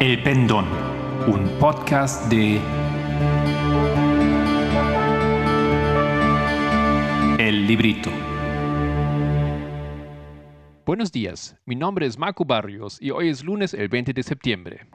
[0.00, 0.64] El Pendón,
[1.26, 2.60] un podcast de
[7.36, 8.08] El Librito.
[10.86, 14.86] Buenos días, mi nombre es Marco Barrios y hoy es lunes el 20 de septiembre.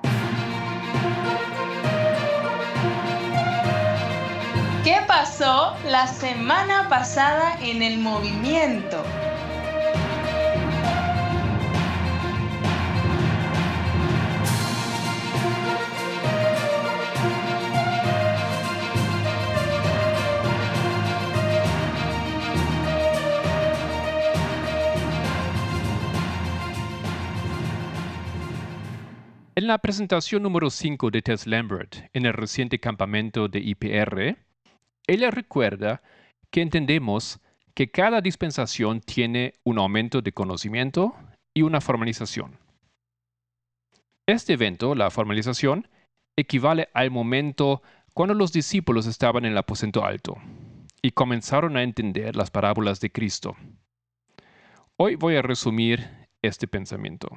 [4.86, 9.04] ¿Qué pasó la semana pasada en el movimiento?
[29.56, 34.36] En la presentación número 5 de Tess Lambert en el reciente campamento de IPR,
[35.06, 36.02] ella recuerda
[36.50, 37.40] que entendemos
[37.76, 41.16] que cada dispensación tiene un aumento de conocimiento
[41.54, 42.58] y una formalización.
[44.26, 45.88] Este evento, la formalización,
[46.36, 47.84] equivale al momento
[48.16, 50.36] cuando los discípulos estaban en el aposento alto
[51.04, 53.56] y comenzaron a entender las parábolas de Cristo.
[54.98, 56.10] Hoy voy a resumir
[56.42, 57.30] este pensamiento.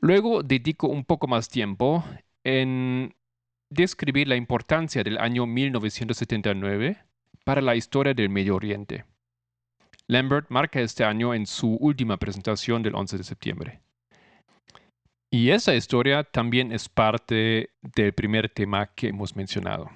[0.00, 2.04] Luego dedico un poco más tiempo
[2.44, 3.14] en
[3.70, 6.98] describir la importancia del año 1979
[7.44, 9.04] para la historia del Medio Oriente.
[10.08, 13.80] Lambert marca este año en su última presentación del 11 de septiembre.
[15.30, 19.90] Y esa historia también es parte del primer tema que hemos mencionado.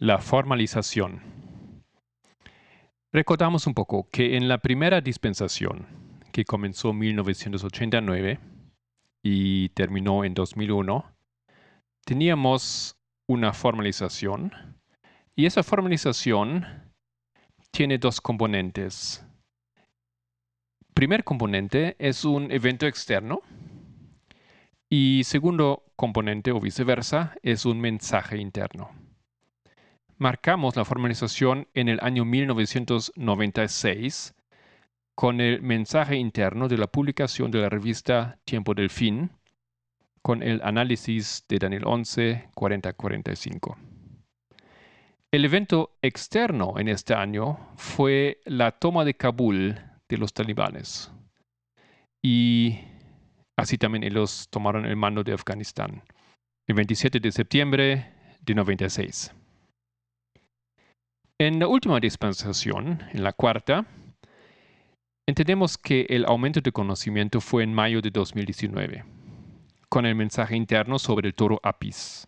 [0.00, 1.20] La formalización.
[3.12, 5.88] Recordamos un poco que en la primera dispensación,
[6.30, 8.38] que comenzó en 1989
[9.24, 11.04] y terminó en 2001,
[12.04, 12.96] teníamos
[13.26, 14.52] una formalización
[15.34, 16.64] y esa formalización
[17.72, 19.26] tiene dos componentes.
[20.94, 23.42] Primer componente es un evento externo
[24.88, 29.07] y segundo componente o viceversa es un mensaje interno
[30.18, 34.34] marcamos la formalización en el año 1996
[35.14, 39.30] con el mensaje interno de la publicación de la revista Tiempo del Fin,
[40.22, 43.76] con el análisis de Daniel 11, 40-45.
[45.30, 49.78] El evento externo en este año fue la toma de Kabul
[50.08, 51.12] de los talibanes.
[52.22, 52.80] Y
[53.56, 56.02] así también ellos tomaron el mando de Afganistán
[56.66, 59.32] el 27 de septiembre de 96.
[61.40, 63.86] En la última dispensación, en la cuarta,
[65.24, 69.04] entendemos que el aumento de conocimiento fue en mayo de 2019,
[69.88, 72.26] con el mensaje interno sobre el toro Apis.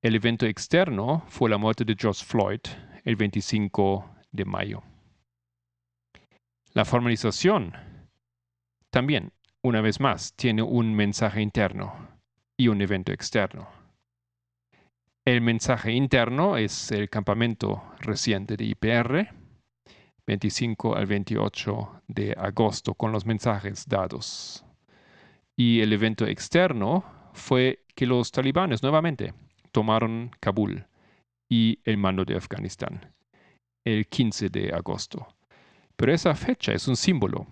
[0.00, 2.60] El evento externo fue la muerte de George Floyd
[3.04, 4.82] el 25 de mayo.
[6.72, 7.74] La formalización
[8.88, 9.32] también,
[9.62, 11.92] una vez más, tiene un mensaje interno
[12.56, 13.77] y un evento externo.
[15.28, 19.28] El mensaje interno es el campamento reciente de IPR,
[20.26, 24.64] 25 al 28 de agosto, con los mensajes dados.
[25.54, 29.34] Y el evento externo fue que los talibanes nuevamente
[29.70, 30.86] tomaron Kabul
[31.46, 33.12] y el mando de Afganistán
[33.84, 35.28] el 15 de agosto.
[35.94, 37.46] Pero esa fecha es un símbolo,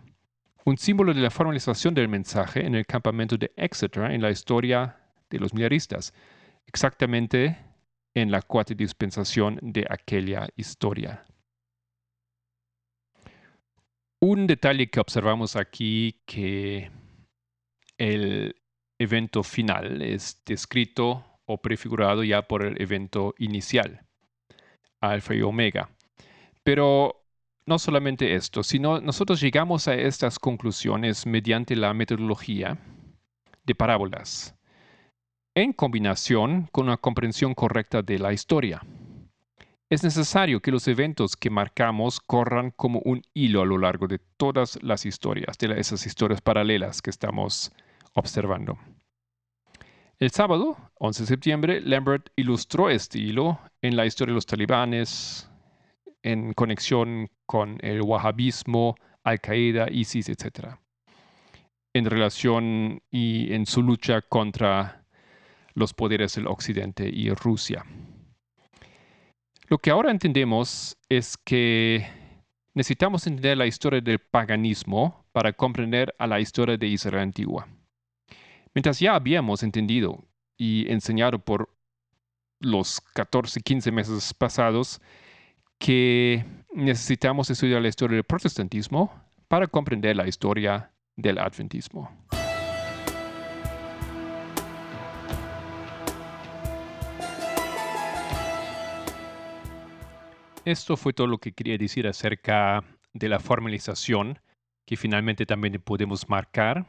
[0.64, 4.96] un símbolo de la formalización del mensaje en el campamento de Exeter en la historia
[5.28, 6.14] de los militaristas,
[6.66, 7.65] exactamente
[8.16, 11.22] en la cuarta dispensación de aquella historia.
[14.22, 16.90] Un detalle que observamos aquí que
[17.98, 18.56] el
[18.98, 24.06] evento final es descrito o prefigurado ya por el evento inicial,
[25.02, 25.90] alfa y omega.
[26.62, 27.22] Pero
[27.66, 32.78] no solamente esto, sino nosotros llegamos a estas conclusiones mediante la metodología
[33.64, 34.56] de parábolas
[35.56, 38.82] en combinación con una comprensión correcta de la historia.
[39.88, 44.18] Es necesario que los eventos que marcamos corran como un hilo a lo largo de
[44.36, 47.72] todas las historias, de esas historias paralelas que estamos
[48.12, 48.78] observando.
[50.18, 55.50] El sábado, 11 de septiembre, Lambert ilustró este hilo en la historia de los talibanes,
[56.22, 58.94] en conexión con el wahhabismo,
[59.24, 60.76] Al-Qaeda, ISIS, etc.
[61.94, 65.05] En relación y en su lucha contra
[65.76, 67.84] los poderes del Occidente y Rusia.
[69.68, 72.06] Lo que ahora entendemos es que
[72.74, 77.68] necesitamos entender la historia del paganismo para comprender a la historia de Israel antigua.
[78.74, 80.24] Mientras ya habíamos entendido
[80.56, 81.68] y enseñado por
[82.58, 85.00] los 14, 15 meses pasados
[85.78, 89.12] que necesitamos estudiar la historia del protestantismo
[89.48, 92.10] para comprender la historia del adventismo.
[100.66, 102.82] Esto fue todo lo que quería decir acerca
[103.12, 104.40] de la formalización,
[104.84, 106.86] que finalmente también podemos marcar.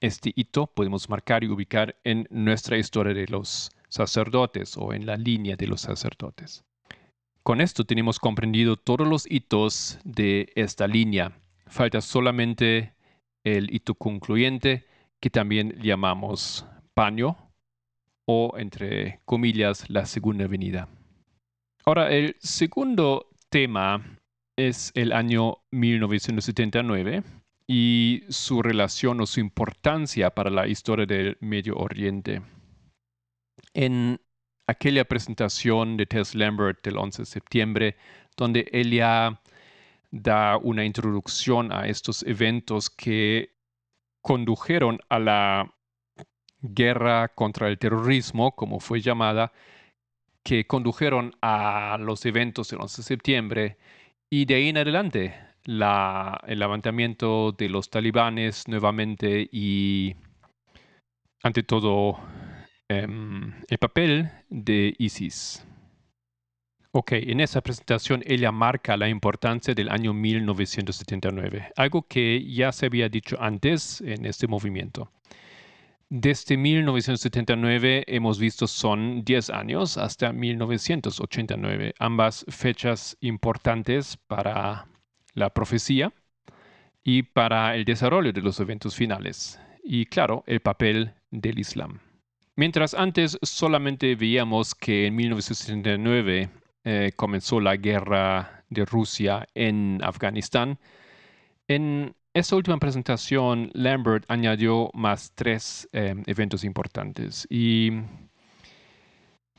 [0.00, 5.16] Este hito podemos marcar y ubicar en nuestra historia de los sacerdotes o en la
[5.16, 6.64] línea de los sacerdotes.
[7.44, 11.30] Con esto tenemos comprendido todos los hitos de esta línea.
[11.68, 12.94] Falta solamente
[13.44, 14.88] el hito concluyente
[15.20, 17.36] que también llamamos paño
[18.24, 20.88] o entre comillas la segunda venida.
[21.84, 24.18] Ahora, el segundo tema
[24.56, 27.22] es el año 1979
[27.66, 32.42] y su relación o su importancia para la historia del Medio Oriente.
[33.72, 34.20] En
[34.66, 37.96] aquella presentación de Tess Lambert del 11 de septiembre,
[38.36, 39.40] donde ella
[40.10, 43.56] da una introducción a estos eventos que
[44.20, 45.74] condujeron a la
[46.60, 49.52] guerra contra el terrorismo, como fue llamada,
[50.42, 53.76] que condujeron a los eventos del 11 de septiembre
[54.30, 55.34] y de ahí en adelante
[55.64, 60.16] el levantamiento de los talibanes nuevamente y
[61.42, 62.18] ante todo
[62.88, 65.64] em, el papel de ISIS.
[66.92, 72.86] Ok, en esa presentación ella marca la importancia del año 1979, algo que ya se
[72.86, 75.12] había dicho antes en este movimiento.
[76.12, 84.88] Desde 1979 hemos visto son 10 años hasta 1989, ambas fechas importantes para
[85.34, 86.12] la profecía
[87.04, 92.00] y para el desarrollo de los eventos finales, y claro, el papel del Islam.
[92.56, 96.50] Mientras antes solamente veíamos que en 1979
[96.82, 100.80] eh, comenzó la guerra de Rusia en Afganistán,
[101.68, 107.46] en esta última presentación, Lambert añadió más tres eh, eventos importantes.
[107.50, 107.90] Y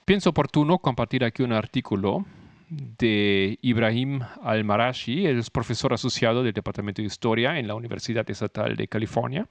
[0.06, 2.25] pienso oportuno compartir aquí un artículo
[2.69, 8.88] de Ibrahim Al-Marashi, el profesor asociado del Departamento de Historia en la Universidad Estatal de
[8.88, 9.45] California,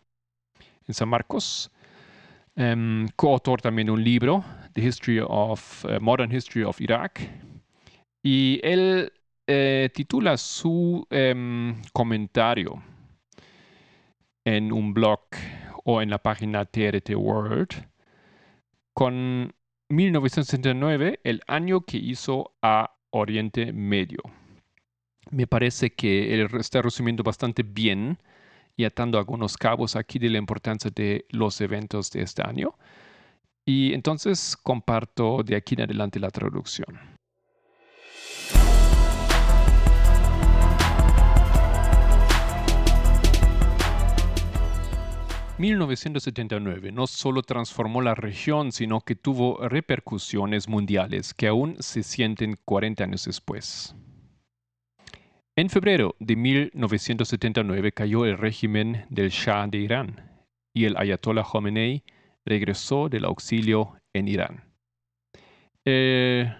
[0.89, 1.71] en San Marcos,
[2.57, 4.43] um, coautor también de un libro,
[4.73, 7.21] The History of, eh, Modern History of Iraq,
[8.23, 9.13] y él
[9.47, 12.83] eh, titula su em, comentario
[14.45, 15.21] en un blog
[15.85, 17.89] o en la página TRT World
[18.93, 19.55] con
[19.89, 24.23] 1969, el año que hizo a Oriente Medio.
[25.31, 28.19] Me parece que él está resumiendo bastante bien
[28.77, 32.75] y atando algunos cabos aquí de la importancia de los eventos de este año.
[33.65, 37.10] Y entonces comparto de aquí en adelante la traducción.
[45.61, 52.57] 1979 no solo transformó la región, sino que tuvo repercusiones mundiales que aún se sienten
[52.65, 53.95] 40 años después.
[55.57, 60.31] En febrero de 1979 cayó el régimen del Shah de Irán
[60.73, 62.03] y el Ayatollah Khomeini
[62.47, 64.65] regresó del auxilio en Irán.
[65.85, 66.57] El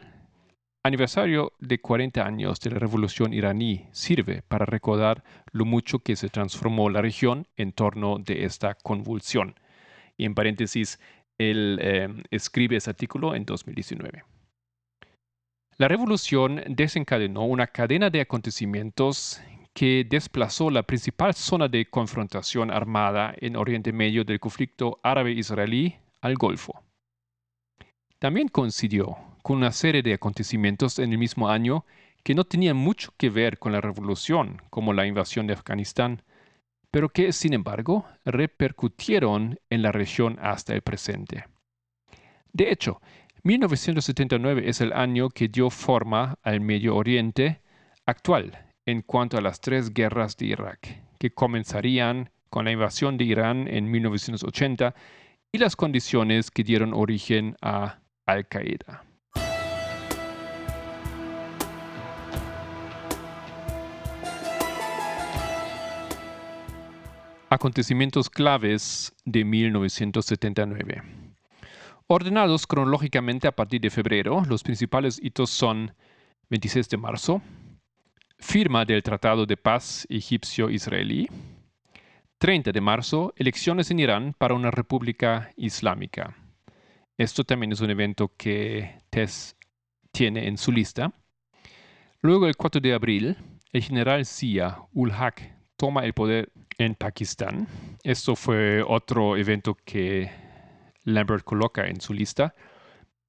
[0.83, 5.23] aniversario de 40 años de la revolución iraní sirve para recordar
[5.53, 9.55] lo mucho que se transformó la región en torno de esta convulsión.
[10.17, 10.99] Y en paréntesis,
[11.39, 14.25] él eh, escribe ese artículo en 2019.
[15.77, 19.41] La revolución desencadenó una cadena de acontecimientos
[19.73, 26.35] que desplazó la principal zona de confrontación armada en Oriente Medio del conflicto árabe-israelí al
[26.35, 26.83] Golfo.
[28.21, 31.87] También coincidió con una serie de acontecimientos en el mismo año
[32.23, 36.23] que no tenían mucho que ver con la revolución, como la invasión de Afganistán,
[36.91, 41.47] pero que, sin embargo, repercutieron en la región hasta el presente.
[42.53, 43.01] De hecho,
[43.43, 47.63] 1979 es el año que dio forma al Medio Oriente
[48.05, 53.25] actual en cuanto a las tres guerras de Irak, que comenzarían con la invasión de
[53.25, 54.95] Irán en 1980
[55.53, 58.00] y las condiciones que dieron origen a
[58.31, 59.05] Al-Qaeda.
[67.49, 71.03] Acontecimientos claves de 1979.
[72.07, 75.93] Ordenados cronológicamente a partir de febrero, los principales hitos son
[76.51, 77.43] 26 de marzo,
[78.39, 81.29] firma del Tratado de Paz egipcio-israelí,
[82.39, 86.40] 30 de marzo, elecciones en Irán para una república islámica.
[87.21, 89.55] Esto también es un evento que Tess
[90.11, 91.13] tiene en su lista.
[92.23, 93.37] Luego, el 4 de abril,
[93.75, 95.43] el general Zia ul Haq
[95.77, 97.69] toma el poder en Pakistán.
[98.05, 100.31] Esto fue otro evento que
[101.05, 102.55] Lambert coloca en su lista.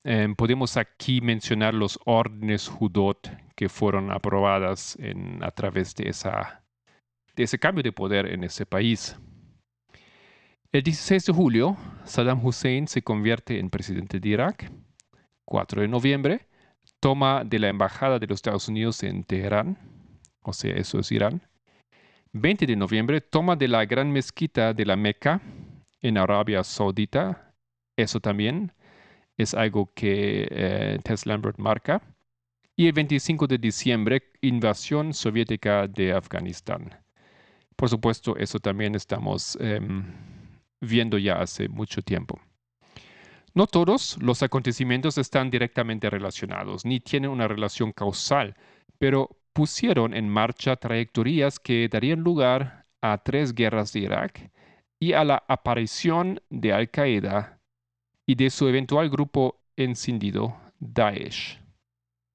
[0.05, 4.97] Em, podemos aquí mencionar los órdenes Hudot que fueron aprobadas
[5.41, 6.05] a través de,
[7.35, 9.17] de ese cambio de poder en ese país.
[10.73, 11.75] El 16 de julio,
[12.05, 14.71] Saddam Hussein se convierte en presidente de Irak.
[15.43, 16.47] 4 de noviembre,
[17.01, 19.77] toma de la embajada de los Estados Unidos en Teherán,
[20.41, 21.41] o sea, eso es Irán.
[22.31, 25.41] 20 de noviembre, toma de la gran mezquita de la Meca
[26.01, 27.53] en Arabia Saudita,
[27.97, 28.71] eso también
[29.35, 32.01] es algo que eh, Tess Lambert marca.
[32.77, 36.95] Y el 25 de diciembre, invasión soviética de Afganistán.
[37.75, 40.05] Por supuesto, eso también estamos em,
[40.81, 42.39] viendo ya hace mucho tiempo.
[43.53, 48.55] No todos los acontecimientos están directamente relacionados, ni tienen una relación causal,
[48.97, 54.51] pero pusieron en marcha trayectorias que darían lugar a tres guerras de Irak
[54.99, 57.59] y a la aparición de Al-Qaeda
[58.25, 61.59] y de su eventual grupo encendido Daesh,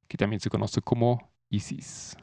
[0.08, 2.16] que también se conoce como ISIS.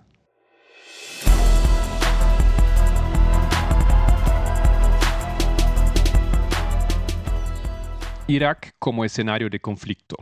[8.28, 10.16] Irak como escenario de conflicto.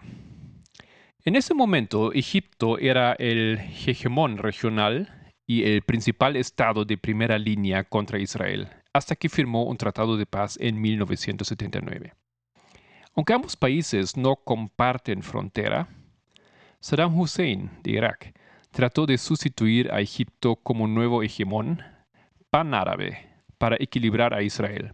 [1.23, 7.83] En ese momento, Egipto era el hegemón regional y el principal estado de primera línea
[7.83, 12.13] contra Israel, hasta que firmó un tratado de paz en 1979.
[13.15, 15.87] Aunque ambos países no comparten frontera,
[16.79, 18.33] Saddam Hussein de Irak
[18.71, 21.83] trató de sustituir a Egipto como nuevo hegemón
[22.49, 23.27] panárabe
[23.59, 24.93] para equilibrar a Israel,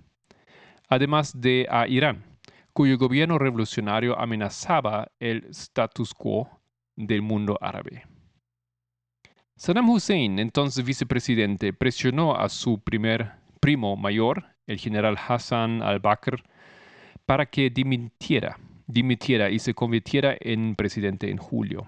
[0.89, 2.26] además de a Irán,
[2.77, 6.47] cuyo gobierno revolucionario amenazaba el status quo
[6.95, 8.03] del mundo árabe.
[9.55, 16.43] Saddam Hussein, entonces vicepresidente, presionó a su primer primo mayor, el general Hassan al-Bakr,
[17.25, 21.87] para que dimitiera, dimitiera y se convirtiera en presidente en julio.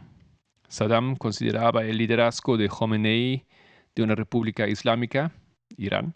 [0.70, 3.46] Saddam consideraba el liderazgo de Khomeini
[3.94, 5.34] de una república islámica,
[5.78, 6.16] Irán,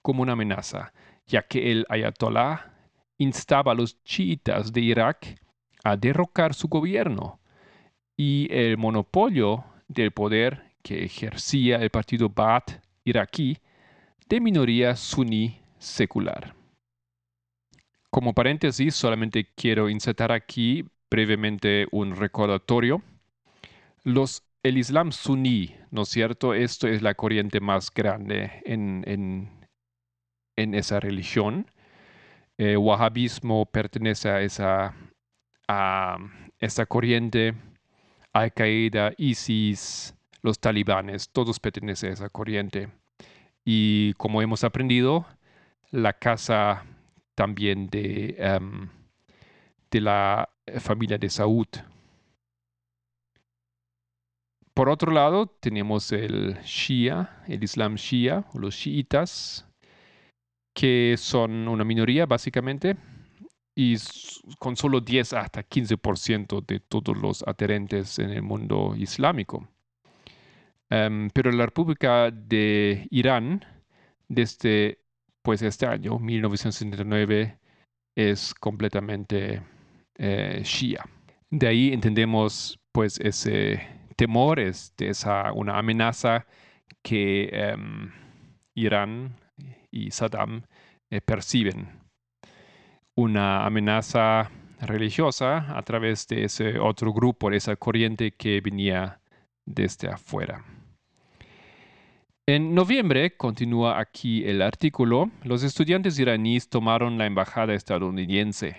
[0.00, 0.92] como una amenaza,
[1.26, 2.71] ya que el ayatollah
[3.18, 5.40] instaba a los chiitas de Irak
[5.84, 7.40] a derrocar su gobierno
[8.16, 13.58] y el monopolio del poder que ejercía el partido Baath iraquí
[14.28, 16.54] de minoría suní secular.
[18.10, 23.02] Como paréntesis, solamente quiero insertar aquí brevemente un recordatorio.
[24.04, 26.54] Los, el Islam suní, ¿no es cierto?
[26.54, 31.66] Esto es la corriente más grande en, en, esa religión.
[32.56, 34.94] El wahhabismo pertenece a esa,
[35.68, 36.18] a
[36.58, 37.54] esa corriente.
[38.32, 42.88] Al-Qaeda, ISIS, los talibanes, todos pertenecen a esa corriente.
[43.64, 45.26] Y como hemos aprendido,
[45.90, 46.84] la casa
[47.34, 48.88] también de, em,
[49.90, 50.48] de la
[50.80, 51.66] familia de Saud.
[54.74, 59.66] Por otro lado, tenemos el Shia, el Islam Shia, o los chiitas,
[60.74, 62.96] que son una minoría básicamente,
[63.74, 63.96] y
[64.58, 69.68] con solo 10 hasta 15% de todos los adherentes en el mundo islámico.
[70.90, 73.64] Em, pero la República de Irán,
[74.28, 74.98] desde
[75.42, 77.58] pues este año, 1979,
[78.14, 79.62] es completamente
[80.18, 81.04] eh, Shia.
[81.50, 83.80] De ahí entendemos pues ese
[84.16, 86.46] temor, es esa, una amenaza
[87.02, 88.12] que em,
[88.74, 89.36] Irán
[89.90, 90.62] y Saddam
[91.10, 92.00] eh, perciben.
[93.14, 99.20] Una amenaza religiosa a través de ese otro grupo, de esa corriente que venía
[99.64, 100.64] desde afuera.
[102.46, 108.76] En noviembre, continúa aquí el artículo, los estudiantes iraníes tomaron la embajada estadounidense,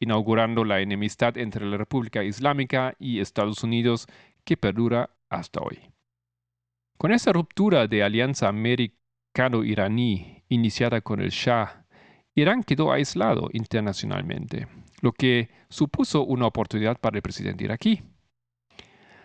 [0.00, 4.06] inaugurando la enemistad entre la República Islámica y Estados Unidos
[4.44, 5.78] que perdura hasta hoy.
[6.96, 8.50] Con esa ruptura de alianza
[9.32, 11.84] americano-iraní iniciada con el Shah,
[12.34, 14.66] Irán quedó aislado internacionalmente,
[15.00, 18.02] lo que supuso una oportunidad para el presidente iraquí.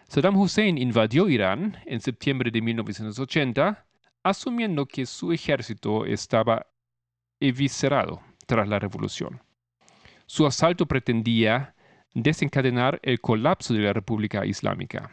[0.08, 3.86] Saddam Hussein invadió Irán en septiembre de 1980,
[4.24, 6.68] asumiendo que su ejército estaba
[7.40, 9.42] eviscerado tras la revolución.
[10.26, 11.76] Su asalto pretendía
[12.14, 15.12] desencadenar el colapso de la República Islámica,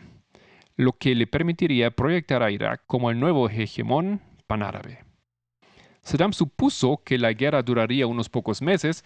[0.76, 5.04] lo que le permitiría proyectar a Irak como el nuevo hegemón panárabe.
[6.02, 9.04] Saddam supuso que la guerra duraría unos pocos meses,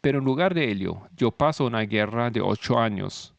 [0.00, 3.34] pero en lugar de ello dio paso a una guerra de ocho años,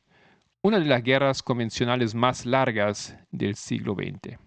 [0.64, 4.38] una de las guerras convencionales más largas del siglo XX.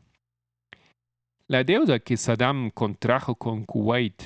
[1.47, 4.23] La deuda que Saddam contrajo con Kuwait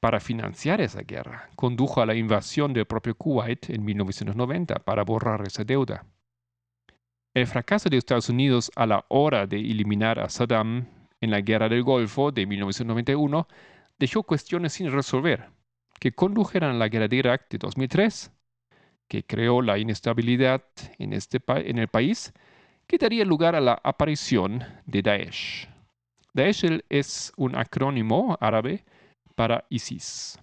[0.00, 5.46] para financiar esa guerra condujo a la invasión del propio Kuwait en 1990 para borrar
[5.46, 6.04] esa deuda.
[7.34, 10.86] El fracaso de Estados Unidos a la hora de eliminar a Saddam
[11.20, 13.46] en la Guerra del Golfo de 1991
[13.98, 15.50] dejó cuestiones sin resolver,
[15.98, 18.30] que condujeron a la Guerra de Irak de 2003,
[19.08, 20.62] que creó la inestabilidad
[20.98, 22.32] en, este en el país,
[22.86, 25.68] que daría lugar a la aparición de Daesh.
[26.34, 28.84] Daesh es un acrónimo árabe
[29.34, 30.38] para ISIS.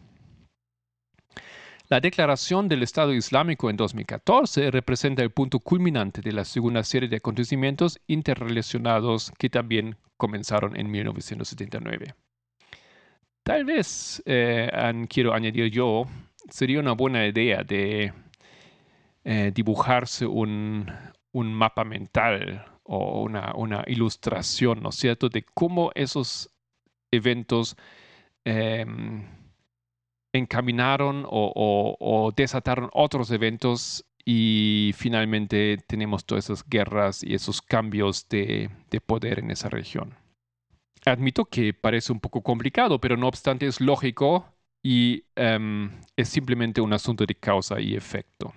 [1.88, 7.08] La declaración del Estado Islámico en 2014 representa el punto culminante de la segunda serie
[7.08, 12.16] de acontecimientos interrelacionados que también comenzaron en 1979.
[13.44, 14.72] Tal vez, eh,
[15.08, 16.08] quiero añadir yo,
[16.50, 18.12] sería una buena idea de
[19.24, 20.92] eh, dibujarse un,
[21.34, 26.50] mapa mental o una, ilustración, ¿no es cierto?, de cómo esos
[27.12, 27.78] eventos
[28.44, 29.45] em,
[30.38, 38.70] encaminaron o, desataron otros eventos y finalmente tenemos todas esas guerras y esos cambios de,
[39.06, 40.14] poder en esa región.
[41.06, 44.46] Admito que parece un poco complicado, pero no obstante es lógico
[44.82, 48.54] y em, es simplemente un asunto de causa y efecto.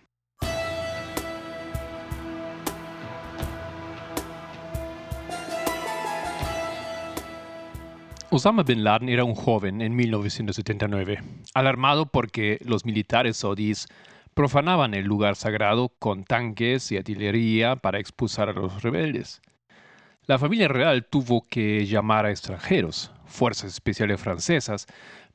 [8.31, 11.19] Osama bin Laden era un joven en 1979,
[11.53, 13.89] alarmado porque los militares saudíes
[14.33, 19.43] profanaban el lugar sagrado con tanques y artillería para expulsar a los rebeldes.
[20.25, 24.87] La familia real tuvo que llamar a extranjeros, fuerzas especiales francesas,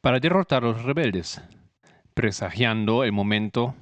[0.08, 1.42] para derrotar a los rebeldes,
[2.14, 3.76] presagiando el momento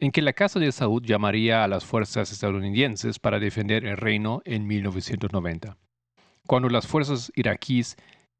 [0.00, 4.42] en que la Casa de Saud llamaría a las fuerzas estadounidenses para defender el reino
[4.44, 5.78] en 1990,
[6.46, 7.96] cuando las fuerzas iraquíes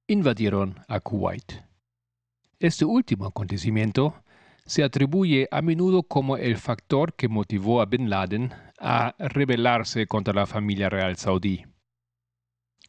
[0.07, 1.55] invadieron a Kuwait.
[2.59, 4.14] Este último acontecimiento
[4.66, 10.35] se atribuye a menudo como el factor que motivó a Bin Laden a rebelarse contra
[10.35, 11.64] la familia real saudí.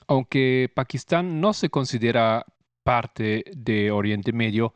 [0.06, 2.46] Aunque Pakistán no se considera
[2.84, 4.74] parte de Oriente Medio,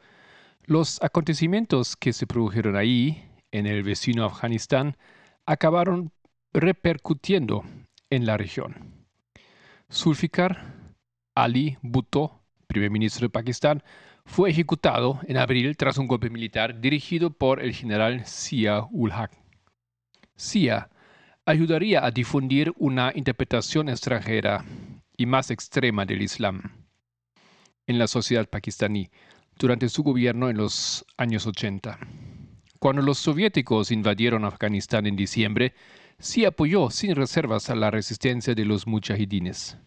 [0.64, 4.98] los acontecimientos que se produjeron ahí, en el vecino Afganistán,
[5.46, 6.12] acabaron
[6.54, 7.64] repercutiendo
[8.10, 9.06] en la región.
[9.92, 10.94] Zulfikar
[11.36, 13.84] Ali Bhutto, primer ministro de Pakistán,
[14.26, 19.32] fue ejecutado en abril tras un golpe militar dirigido por el general Sia ul Haq.
[20.36, 20.90] Sia
[21.46, 24.66] ayudaría a difundir una interpretación extranjera
[25.16, 26.87] y más extrema del Islam
[27.88, 29.10] en la sociedad pakistaní
[29.58, 31.98] durante su gobierno en los años 80.
[32.80, 35.74] Cuando los soviéticos invadieron Afganistán en diciembre,
[36.20, 39.78] sí apoyó sin reservas a la resistencia de los mujahidines.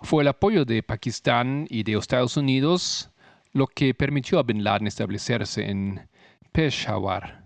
[0.00, 3.10] Fue el apoyo de Pakistán y de Estados Unidos
[3.52, 6.08] lo que permitió a Bin Laden establecerse en
[6.52, 7.44] Peshawar,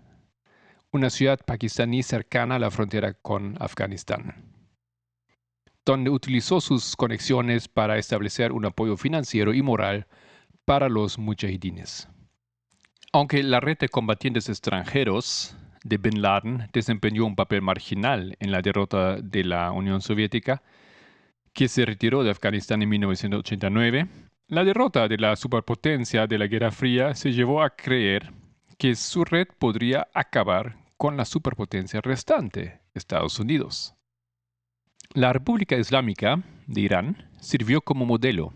[0.91, 4.54] una ciudad pakistaní cercana a la frontera con Afganistán.
[5.85, 10.07] Donde utilizó sus conexiones para establecer un apoyo financiero y moral
[10.65, 12.09] para los mujahidines.
[13.13, 18.61] Aunque la red de combatientes extranjeros de Bin Laden desempeñó un papel marginal en la
[18.61, 20.63] derrota de la Unión Soviética,
[21.53, 24.07] que se retiró de Afganistán en 1989,
[24.47, 28.33] la derrota de la superpotencia de la Guerra Fría se llevó a creer
[28.77, 33.94] que su red podría acabar con la superpotencia restante, Estados Unidos.
[35.15, 38.53] La República Islámica de Irán sirvió como modelo,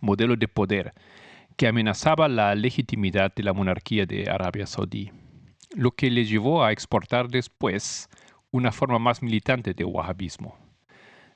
[0.00, 0.94] modelo de poder,
[1.58, 5.10] que amenazaba la legitimidad de la monarquía de Arabia Saudí
[5.76, 8.08] lo que le llevó a exportar después
[8.50, 10.56] una forma más militante de wahhabismo.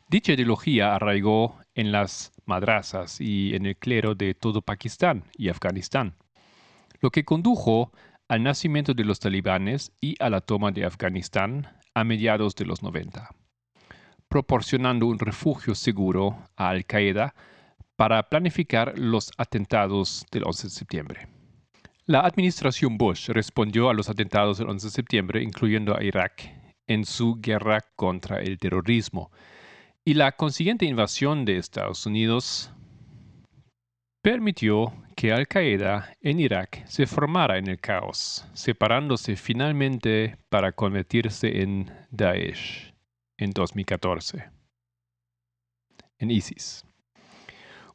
[0.09, 6.17] Dicha ideología arraigó en las madrazas y en el clero de todo Pakistán y Afganistán,
[7.01, 7.93] lo que condujo
[8.29, 12.83] al nacimiento de los talibanes y a la toma de Afganistán a mediados de los
[12.83, 13.29] 90,
[14.31, 17.35] proporcionando un refugio seguro a Al Qaeda
[17.97, 21.29] para planificar los atentados del 11 de septiembre.
[22.07, 26.49] La administración Bush respondió a los atentados del 11 de septiembre, incluyendo a Irak,
[26.87, 29.31] en su guerra contra el terrorismo.
[30.05, 32.73] Y la consiguiente invasión de Estados Unidos
[34.23, 41.63] permitió que Al Qaeda en Irak se formara en el caos, separándose finalmente para convertirse
[41.63, 42.90] en Daesh
[43.41, 44.51] en 2014,
[46.19, 46.85] en ISIS.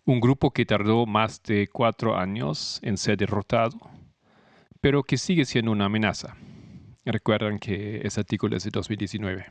[0.03, 3.95] Un grupo que tardó más de cuatro años en ser derrotado
[4.86, 6.36] pero que sigue siendo una amenaza.
[7.05, 9.47] Recuerdan que ese artículo es de 2019.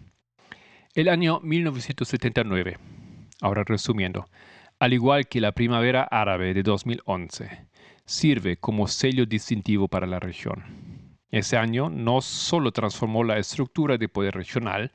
[0.94, 2.78] El año 1979,
[3.40, 4.26] ahora resumiendo,
[4.78, 7.66] al igual que la primavera árabe de 2011,
[8.06, 11.16] sirve como sello distintivo para la región.
[11.32, 14.92] Ese año no solo transformó la estructura de poder regional,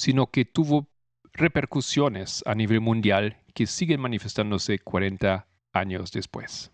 [0.00, 0.88] sino que tuvo
[1.34, 6.72] repercusiones a nivel mundial que siguen manifestándose 40 años después.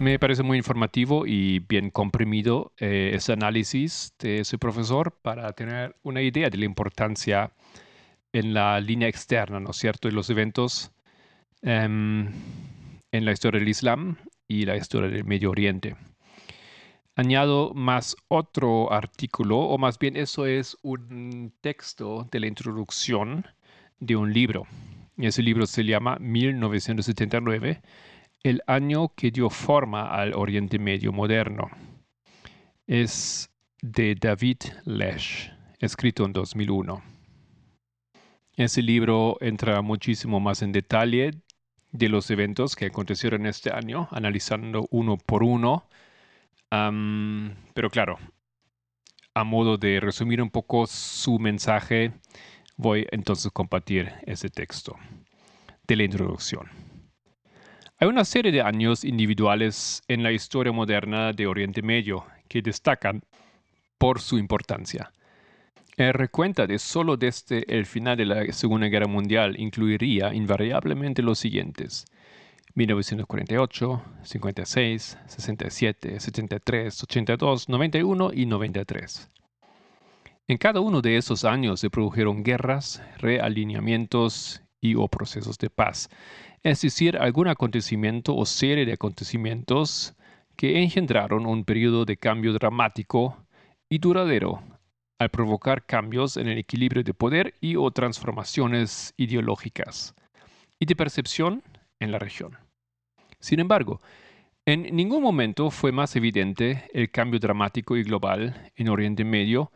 [0.00, 5.94] Me parece muy informativo y bien comprimido eh, ese análisis de ese profesor para tener
[6.02, 7.52] una idea de la importancia
[8.32, 10.90] en la línea externa, ¿no es cierto?, de los eventos
[11.62, 12.32] em,
[13.12, 14.16] en la historia del Islam
[14.48, 15.96] y la historia del Medio Oriente.
[17.14, 23.46] Añado más otro artículo, o más bien eso es un texto de la introducción
[23.98, 24.66] de un libro.
[25.16, 27.80] Ese libro se llama 1979
[28.42, 31.70] el año que dio forma al Oriente Medio moderno.
[32.86, 37.02] Es de David Lesh, escrito en 2001.
[38.56, 41.30] Ese libro entra muchísimo más en detalle
[41.96, 45.88] de los eventos que acontecieron este año, analizando uno por uno.
[46.68, 48.18] pero claro,
[49.34, 52.12] a modo de resumir un poco su mensaje,
[52.76, 54.96] voy entonces a compartir ese texto
[55.86, 56.68] de la introducción.
[57.98, 63.22] Hay una serie de años individuales en la historia moderna de Oriente Medio que destacan
[63.98, 65.10] por su importancia.
[65.96, 71.38] El recuento de solo desde el final de la Segunda Guerra Mundial incluiría invariablemente los
[71.38, 72.04] siguientes.
[72.74, 79.30] 1948, 56, 67, 73, 82, 91 y 93.
[80.48, 86.10] En cada uno de esos años se produjeron guerras, realineamientos y o procesos de paz
[86.66, 90.16] es decir, algún acontecimiento o serie de acontecimientos
[90.56, 93.36] que engendraron un periodo de cambio dramático
[93.88, 94.64] y duradero
[95.18, 100.14] al provocar cambios en el equilibrio de poder y o transformaciones ideológicas
[100.78, 101.62] y de percepción
[102.00, 102.56] en la región.
[103.40, 104.00] Sin embargo,
[104.66, 109.70] en ningún momento fue más evidente el cambio dramático y global en Oriente Medio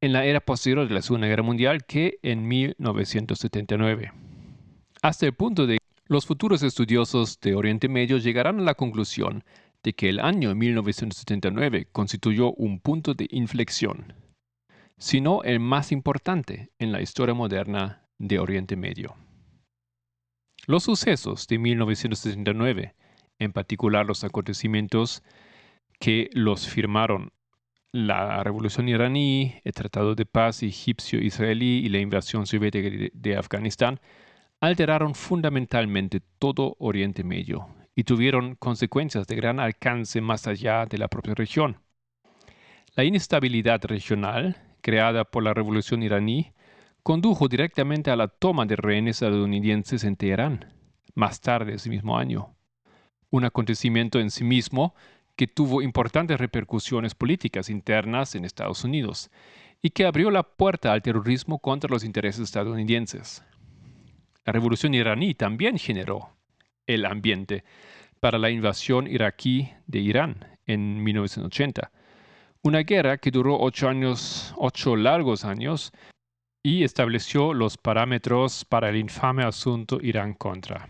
[0.00, 4.12] en la era posterior de la Segunda Guerra Mundial que en 1979,
[5.02, 9.42] hasta el punto de los futuros estudiosos de Oriente Medio llegarán a la conclusión
[9.82, 14.12] de que el año 1979 constituyó un punto de inflexión,
[14.98, 19.14] sino el más importante en la historia moderna de Oriente Medio.
[20.66, 22.94] Los sucesos de 1979,
[23.38, 25.22] en particular los acontecimientos
[26.00, 27.32] que los firmaron
[27.92, 34.00] la revolución iraní, el Tratado de Paz egipcio-israelí y la invasión soviética de Afganistán,
[34.60, 41.08] alteraron fundamentalmente todo Oriente Medio y tuvieron consecuencias de gran alcance más allá de la
[41.08, 41.78] propia región.
[42.94, 46.52] La inestabilidad regional, creada por la revolución iraní,
[47.02, 50.72] condujo directamente a la toma de rehenes estadounidenses en Teherán,
[51.16, 52.54] más tarde ese mismo año.
[53.30, 54.94] Un acontecimiento en sí mismo
[55.34, 59.28] que tuvo importantes repercusiones políticas internas en Estados Unidos
[59.82, 63.42] y que abrió la puerta al terrorismo contra los intereses estadounidenses.
[64.44, 66.30] La revolución iraní también generó
[66.86, 67.64] el ambiente
[68.20, 71.90] para la invasión iraquí de Irán en 1980,
[72.66, 75.92] una guerra que duró ocho años, ocho largos años,
[76.64, 80.88] y estableció los parámetros para el infame asunto Irán-Contra.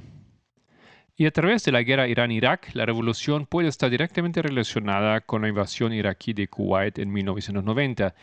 [1.18, 5.48] Y a través de la guerra Irán-Irak, la revolución puede estar directamente relacionada con la
[5.48, 8.14] invasión iraquí de Kuwait en 1990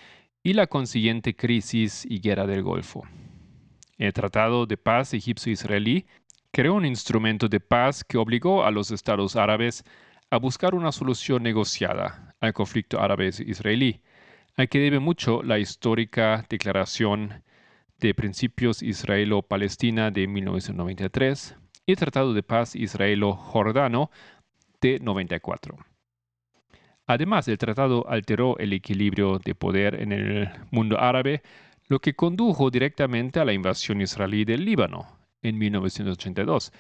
[0.42, 3.04] y la consiguiente crisis y guerra del Golfo.
[4.00, 6.08] El Tratado de Paz egipcio-israelí
[6.52, 9.84] creó un instrumento de paz que obligó a los estados árabes
[10.32, 14.02] a buscar una solución negociada al conflicto árabe-israelí,
[14.58, 17.42] al que debe mucho la histórica Declaración
[18.00, 24.12] de Principios Israelo-Palestina de 1993 y el Tratado de Paz Israelo-Jordano
[24.82, 25.78] de 94.
[27.08, 31.44] Además, el tratado alteró el equilibrio de poder en el mundo árabe,
[31.88, 36.74] lo que condujo directamente a la invasión israelí del Líbano en 1982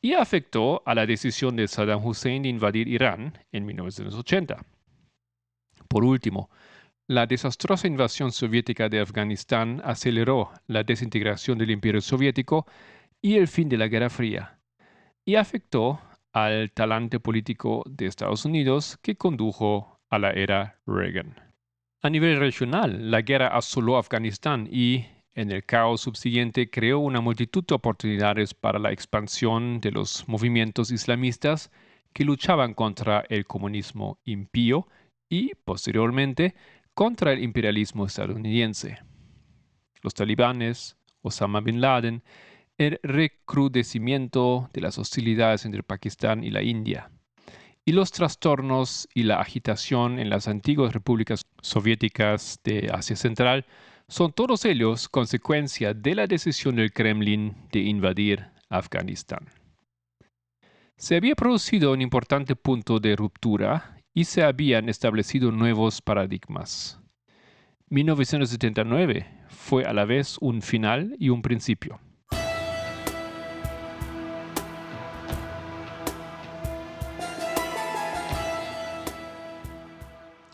[0.00, 4.64] y afectó a la decisión de Saddam Hussein de invadir Irán en 1980.
[5.90, 6.50] Por último,
[7.08, 12.64] la desastrosa invasión soviética de Afganistán aceleró la desintegración del imperio soviético
[13.20, 14.60] y el fin de la Guerra Fría,
[15.24, 16.00] y afectó
[16.32, 21.34] al talante político de Estados Unidos que condujo a la era Reagan.
[22.02, 27.64] A nivel regional, la guerra asoló Afganistán y, en el caos subsiguiente, creó una multitud
[27.66, 31.72] de oportunidades para la expansión de los movimientos islamistas
[32.12, 34.86] que luchaban contra el comunismo impío
[35.30, 36.54] y, posteriormente,
[36.92, 38.98] contra el imperialismo estadounidense.
[40.02, 42.22] Los talibanes, Osama bin Laden,
[42.76, 47.10] el recrudecimiento de las hostilidades entre Pakistán y la India,
[47.84, 53.66] y los trastornos y la agitación en las antiguas repúblicas soviéticas de Asia Central
[54.08, 59.46] son todos ellos consecuencia de la decisión del Kremlin de invadir Afganistán.
[60.96, 67.00] Se había producido un importante punto de ruptura y se habían establecido nuevos paradigmas.
[67.88, 72.00] 1979 fue a la vez un final y un principio.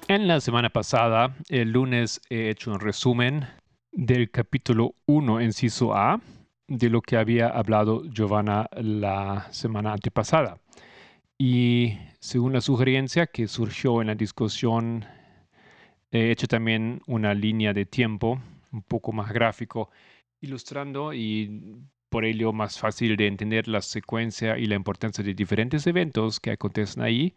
[0.08, 3.48] En la semana pasada, el lunes, he hecho un resumen
[3.90, 6.20] del capítulo 1, inciso A,
[6.68, 10.58] de lo que había hablado Giovanna la semana antepasada.
[11.36, 15.04] Y según la sugerencia que surgió en la discusión,
[16.10, 18.40] he hecho también una línea de tiempo
[18.72, 19.90] un poco más gráfico,
[20.40, 21.76] ilustrando y
[22.08, 26.50] por ello más fácil de entender la secuencia y la importancia de diferentes eventos que
[26.50, 27.32] acontecen ahí.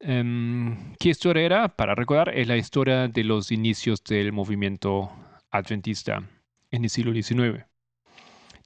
[0.00, 1.76] Em, ¿Qué historia era?
[1.76, 5.08] Para recordar, es la historia de los inicios del movimiento
[5.52, 6.28] adventista
[6.72, 7.64] en el siglo XIX.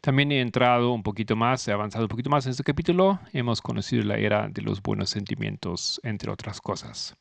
[0.00, 3.18] También he entrado un poquito más, he avanzado un poquito más en este capítulo.
[3.32, 7.16] Hemos conocido la era de los buenos sentimientos, entre otras cosas.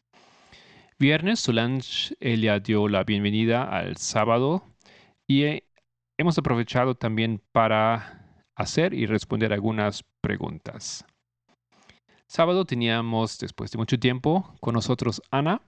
[0.99, 4.63] Viernes, Solange ella dio la bienvenida al sábado
[5.27, 5.63] y
[6.17, 11.03] hemos aprovechado también para hacer y responder algunas preguntas.
[12.27, 15.61] Sábado teníamos, después de mucho tiempo, con nosotros Ana.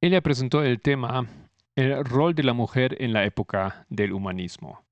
[0.00, 1.26] Ella presentó el tema
[1.76, 4.84] El rol de la mujer en la época del humanismo.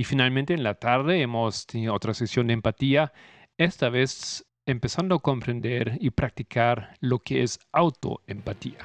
[0.00, 3.12] Y finalmente en la tarde hemos tenido otra sesión de empatía,
[3.58, 8.78] esta vez empezando a comprender y practicar lo que es autoempatía.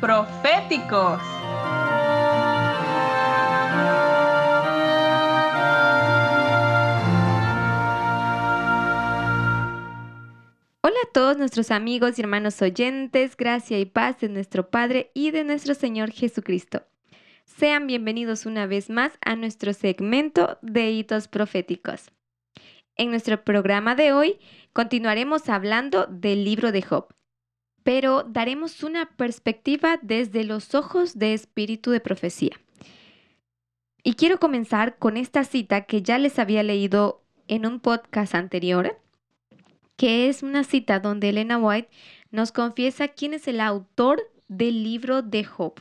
[0.00, 1.20] Proféticos.
[10.82, 15.30] Hola a todos nuestros amigos y hermanos oyentes, gracia y paz de nuestro Padre y
[15.30, 16.82] de nuestro Señor Jesucristo.
[17.46, 22.10] Sean bienvenidos una vez más a nuestro segmento de hitos proféticos.
[22.96, 24.38] En nuestro programa de hoy
[24.74, 27.14] continuaremos hablando del libro de Job
[27.82, 32.60] pero daremos una perspectiva desde los ojos de espíritu de profecía.
[34.02, 38.98] Y quiero comenzar con esta cita que ya les había leído en un podcast anterior,
[39.96, 41.88] que es una cita donde Elena White
[42.30, 45.74] nos confiesa quién es el autor del libro de Job.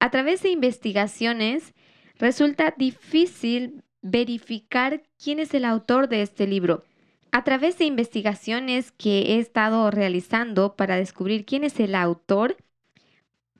[0.00, 1.74] A través de investigaciones,
[2.18, 6.84] resulta difícil verificar quién es el autor de este libro.
[7.30, 12.56] A través de investigaciones que he estado realizando para descubrir quién es el autor,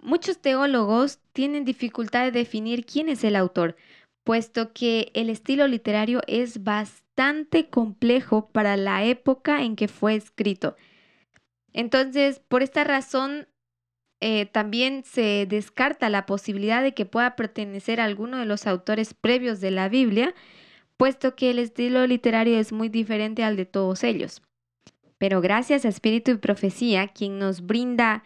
[0.01, 3.77] muchos teólogos tienen dificultad de definir quién es el autor,
[4.25, 10.77] puesto que el estilo literario es bastante complejo para la época en que fue escrito.
[11.73, 13.49] Entonces, por esta razón,
[14.21, 19.15] eh, también se descarta la posibilidad de que pueda pertenecer a alguno de los autores
[19.15, 20.35] previos de la Biblia,
[20.99, 24.43] puesto que el estilo literario es muy diferente al de todos ellos.
[25.17, 28.25] Pero gracias a Espíritu y Profecía, quien nos brinda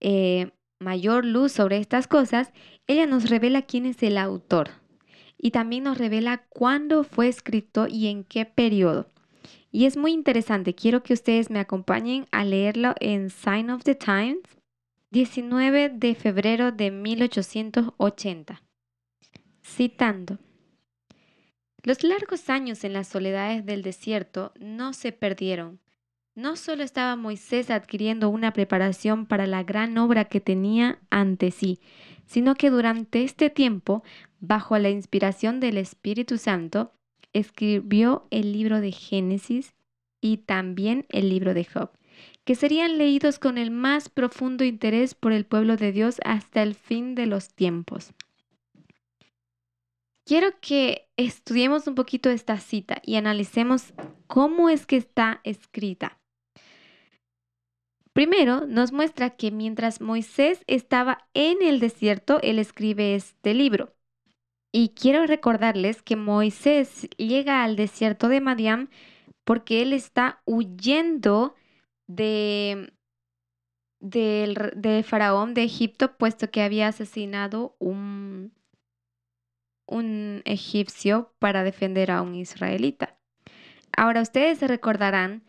[0.00, 0.50] eh,
[0.80, 2.52] mayor luz sobre estas cosas,
[2.88, 4.70] ella nos revela quién es el autor
[5.38, 9.06] y también nos revela cuándo fue escrito y en qué periodo.
[9.70, 13.94] Y es muy interesante, quiero que ustedes me acompañen a leerlo en Sign of the
[13.94, 14.40] Times,
[15.10, 18.62] 19 de febrero de 1880.
[19.62, 20.38] Citando.
[21.86, 25.78] Los largos años en las soledades del desierto no se perdieron.
[26.34, 31.78] No solo estaba Moisés adquiriendo una preparación para la gran obra que tenía ante sí,
[32.24, 34.02] sino que durante este tiempo,
[34.40, 36.92] bajo la inspiración del Espíritu Santo,
[37.32, 39.76] escribió el libro de Génesis
[40.20, 41.92] y también el libro de Job
[42.44, 46.74] que serían leídos con el más profundo interés por el pueblo de Dios hasta el
[46.74, 48.12] fin de los tiempos.
[50.26, 53.94] Quiero que estudiemos un poquito esta cita y analicemos
[54.26, 56.18] cómo es que está escrita.
[58.12, 63.94] Primero, nos muestra que mientras Moisés estaba en el desierto, él escribe este libro.
[64.72, 68.90] Y quiero recordarles que Moisés llega al desierto de Madián
[69.44, 71.54] porque él está huyendo
[72.08, 72.92] de,
[74.00, 78.52] de Faraón de Egipto, puesto que había asesinado un,
[79.86, 83.16] un egipcio para defender a un israelita.
[83.96, 85.44] Ahora ustedes se recordarán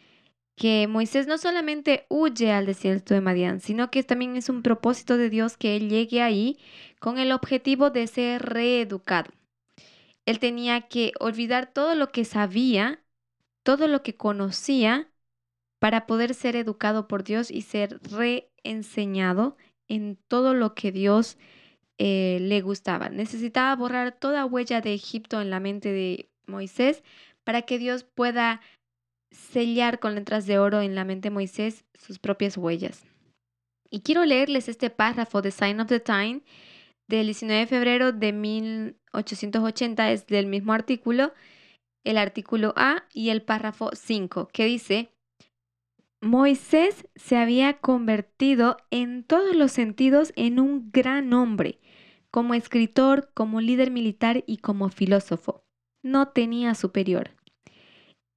[0.56, 5.18] que Moisés no solamente huye al desierto de Madián, sino que también es un propósito
[5.18, 6.58] de Dios que él llegue ahí
[7.00, 9.32] con el objetivo de ser reeducado.
[10.26, 13.02] Él tenía que olvidar todo lo que sabía,
[13.64, 15.10] todo lo que conocía
[15.80, 21.38] para poder ser educado por Dios y ser reenseñado en todo lo que Dios
[21.98, 23.10] eh, le gustaba.
[23.10, 27.04] Necesitaba borrar toda huella de Egipto en la mente de Moisés
[27.44, 28.62] para que Dios pueda
[29.32, 33.06] sellar con letras de oro en la mente de Moisés sus propias huellas.
[33.90, 36.42] Y quiero leerles este párrafo de Sign of the Time
[37.08, 41.34] del 19 de febrero de 1880, es del mismo artículo,
[42.06, 45.10] el artículo A y el párrafo 5, que dice,
[46.22, 51.80] Moisés se había convertido en todos los sentidos en un gran hombre,
[52.38, 55.64] como escritor, como líder militar y como filósofo.
[56.04, 57.32] No tenía superior.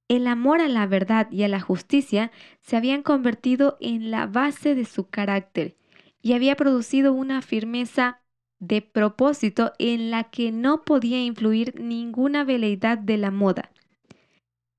[0.07, 4.73] El amor a la verdad y a la justicia se habían convertido en la base
[4.73, 5.77] de su carácter
[6.19, 8.21] y había producido una firmeza
[8.57, 13.69] de propósito en la que no podía influir ninguna veleidad de la moda.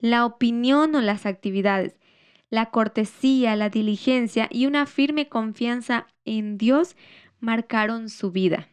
[0.00, 1.94] La opinión o las actividades,
[2.50, 6.96] la cortesía, la diligencia y una firme confianza en Dios
[7.38, 8.68] marcaron su vida.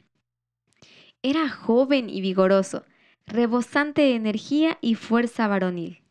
[1.22, 2.86] Era joven y vigoroso,
[3.26, 6.02] rebosante de energía y fuerza varonil.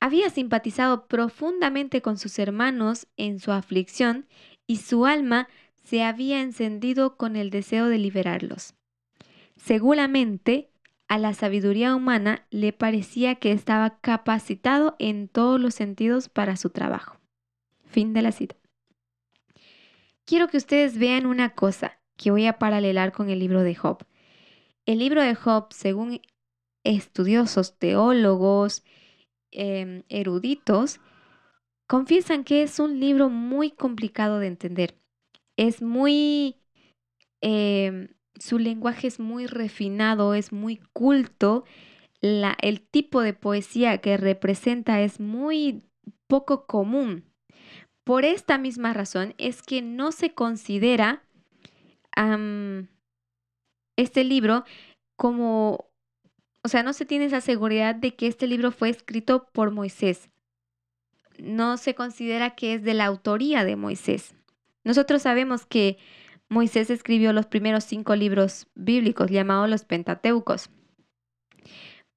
[0.00, 4.26] Había simpatizado profundamente con sus hermanos en su aflicción
[4.66, 5.48] y su alma
[5.84, 8.74] se había encendido con el deseo de liberarlos.
[9.56, 10.70] Seguramente
[11.06, 16.70] a la sabiduría humana le parecía que estaba capacitado en todos los sentidos para su
[16.70, 17.20] trabajo.
[17.84, 18.56] Fin de la cita.
[20.24, 24.04] Quiero que ustedes vean una cosa que voy a paralelar con el libro de Job.
[24.86, 26.20] El libro de Job, según
[26.84, 28.84] estudiosos, teólogos,
[29.50, 31.00] em, eruditos,
[31.86, 34.98] confiesan que es un libro muy complicado de entender.
[35.56, 36.56] Es muy
[37.40, 38.08] em,
[38.38, 41.64] su lenguaje es muy refinado, es muy culto,
[42.20, 45.82] el tipo de poesía que representa es muy
[46.26, 47.24] poco común.
[48.02, 51.22] Por esta misma razón es que no se considera
[53.96, 54.64] este libro
[55.16, 55.88] como,
[56.62, 60.30] o sea, no se tiene esa seguridad de que este libro fue escrito por Moisés.
[61.38, 64.34] No se considera que es de la autoría de Moisés.
[64.84, 65.98] Nosotros sabemos que
[66.48, 70.70] Moisés escribió los primeros cinco libros bíblicos llamados los Pentateucos.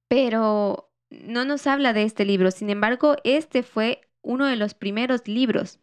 [0.08, 5.26] Pero no nos habla de este libro, sin embargo, este fue uno de los primeros
[5.26, 5.80] libros.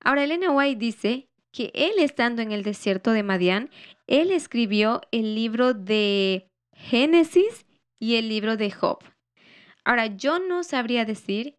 [0.00, 3.70] Ahora, Elena White dice que él estando en el desierto de Madián,
[4.06, 7.64] él escribió el libro de Génesis
[7.98, 8.98] y el libro de Job.
[9.82, 11.56] Ahora, yo no sabría decir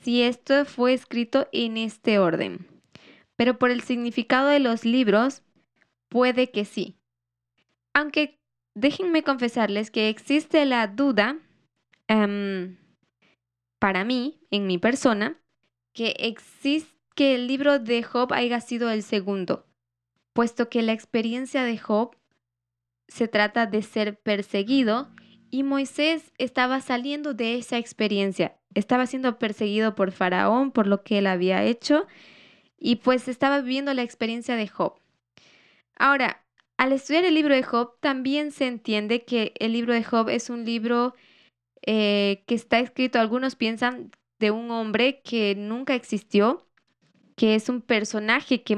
[0.00, 2.68] si esto fue escrito en este orden,
[3.34, 5.42] pero por el significado de los libros,
[6.08, 6.94] puede que sí.
[7.94, 8.38] Aunque
[8.76, 11.36] déjenme confesarles que existe la duda
[12.06, 12.76] em,
[13.80, 15.36] para mí, en mi persona,
[15.92, 19.66] que existe que el libro de Job haya sido el segundo,
[20.32, 22.16] puesto que la experiencia de Job
[23.08, 25.10] se trata de ser perseguido
[25.50, 28.58] y Moisés estaba saliendo de esa experiencia.
[28.74, 32.06] Estaba siendo perseguido por Faraón por lo que él había hecho
[32.78, 34.94] y pues estaba viviendo la experiencia de Job.
[35.96, 36.42] Ahora,
[36.78, 40.50] al estudiar el libro de Job, también se entiende que el libro de Job es
[40.50, 41.14] un libro
[41.86, 44.10] eh, que está escrito, algunos piensan,
[44.40, 46.66] de un hombre que nunca existió,
[47.36, 48.76] que es un personaje que,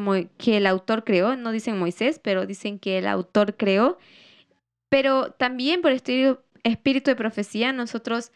[0.57, 3.99] el autor creó, no dicen Moisés, pero dicen que el autor creó.
[4.89, 8.33] Pero también por este espíritu de profecía, nosotros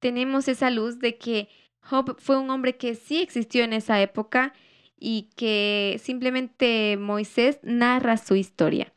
[0.00, 1.48] tenemos esa luz de que
[1.80, 4.54] Job fue un hombre que sí existió en esa época
[4.98, 8.92] y que simplemente Moisés narra su historia.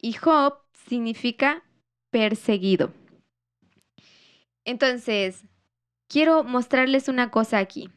[0.00, 0.58] Y Job
[0.88, 1.62] significa
[2.10, 2.92] perseguido.
[4.64, 5.44] Entonces,
[6.08, 7.90] quiero mostrarles una cosa aquí.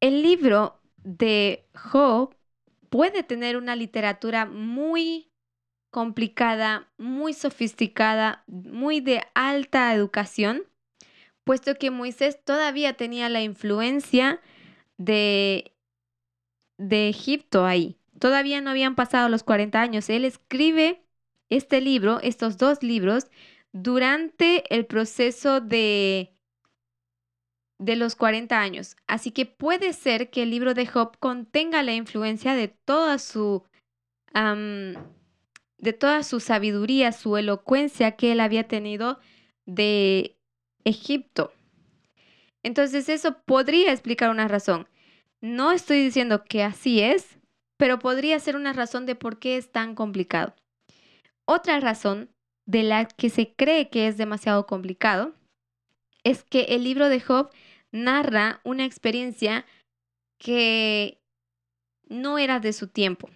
[0.00, 2.34] El libro de Job
[2.90, 5.30] puede tener una literatura muy
[5.90, 10.64] complicada, muy sofisticada, muy de alta educación,
[11.44, 14.40] puesto que Moisés todavía tenía la influencia
[14.98, 15.72] de,
[16.76, 17.96] de Egipto ahí.
[18.18, 20.10] Todavía no habían pasado los 40 años.
[20.10, 21.02] Él escribe
[21.48, 23.28] este libro, estos dos libros,
[23.72, 26.35] durante el proceso de,
[27.78, 28.96] de los 40 años.
[29.06, 33.64] Así que puede ser que el libro de Job contenga la influencia de toda su
[35.78, 39.18] de toda su sabiduría, su elocuencia que él había tenido
[39.64, 40.36] de
[40.84, 41.54] Egipto.
[42.62, 44.88] Entonces eso podría explicar una razón.
[45.40, 47.38] No estoy diciendo que así es,
[47.76, 50.54] pero podría ser una razón de por qué es tan complicado.
[51.46, 52.30] Otra razón
[52.66, 55.34] de la que se cree que es demasiado complicado
[56.24, 57.50] es que el libro de Job
[57.92, 59.66] narra una experiencia
[60.38, 61.20] que
[62.08, 63.28] no era de su tiempo.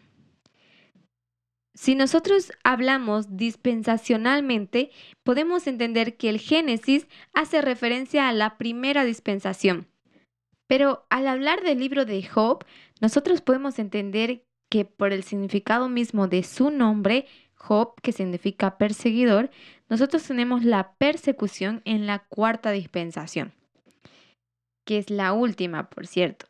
[1.74, 4.90] Si nosotros hablamos dispensacionalmente,
[5.22, 9.88] podemos entender que el Génesis hace referencia a la primera dispensación.
[10.66, 12.64] Pero al hablar del libro de Job,
[13.00, 19.50] nosotros podemos entender que por el significado mismo de su nombre, Job, que significa perseguidor,
[19.88, 23.52] nosotros tenemos la persecución en la cuarta dispensación,
[24.84, 26.46] que es la última, por cierto.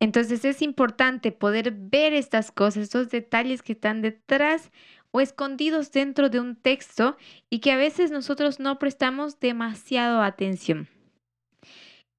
[0.00, 4.70] Entonces es importante poder ver estas cosas, estos detalles que están detrás
[5.12, 7.16] o escondidos dentro de un texto
[7.48, 10.88] y que a veces nosotros no prestamos demasiado atención.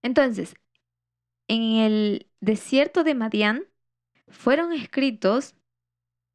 [0.01, 0.55] Entonces,
[1.47, 3.65] en el desierto de Madián
[4.27, 5.55] fueron escritos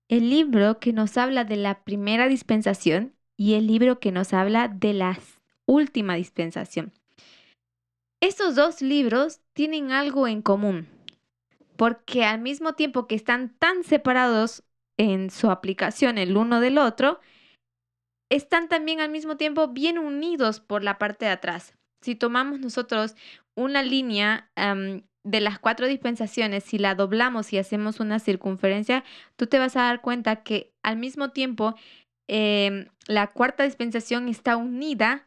[0.08, 4.68] el libro que nos habla de la primera dispensación y el libro que nos habla
[4.68, 5.18] de la
[5.66, 6.92] última dispensación.
[8.20, 10.88] Estos dos libros tienen algo en común
[11.80, 14.64] porque al mismo tiempo que están tan separados
[14.98, 17.20] en su aplicación el uno del otro,
[18.30, 21.72] están también al mismo tiempo bien unidos por la parte de atrás.
[22.02, 23.16] Si tomamos nosotros
[23.56, 24.50] una línea
[25.24, 29.02] de las cuatro dispensaciones, si la doblamos y hacemos una circunferencia,
[29.36, 31.76] tú te vas a dar cuenta que al mismo tiempo
[32.28, 35.26] em, la cuarta dispensación está unida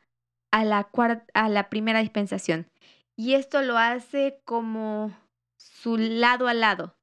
[0.51, 0.87] a la,
[1.33, 2.67] a la primera dispensación.
[3.15, 5.11] Y esto lo hace como
[5.57, 6.95] su lado a lado.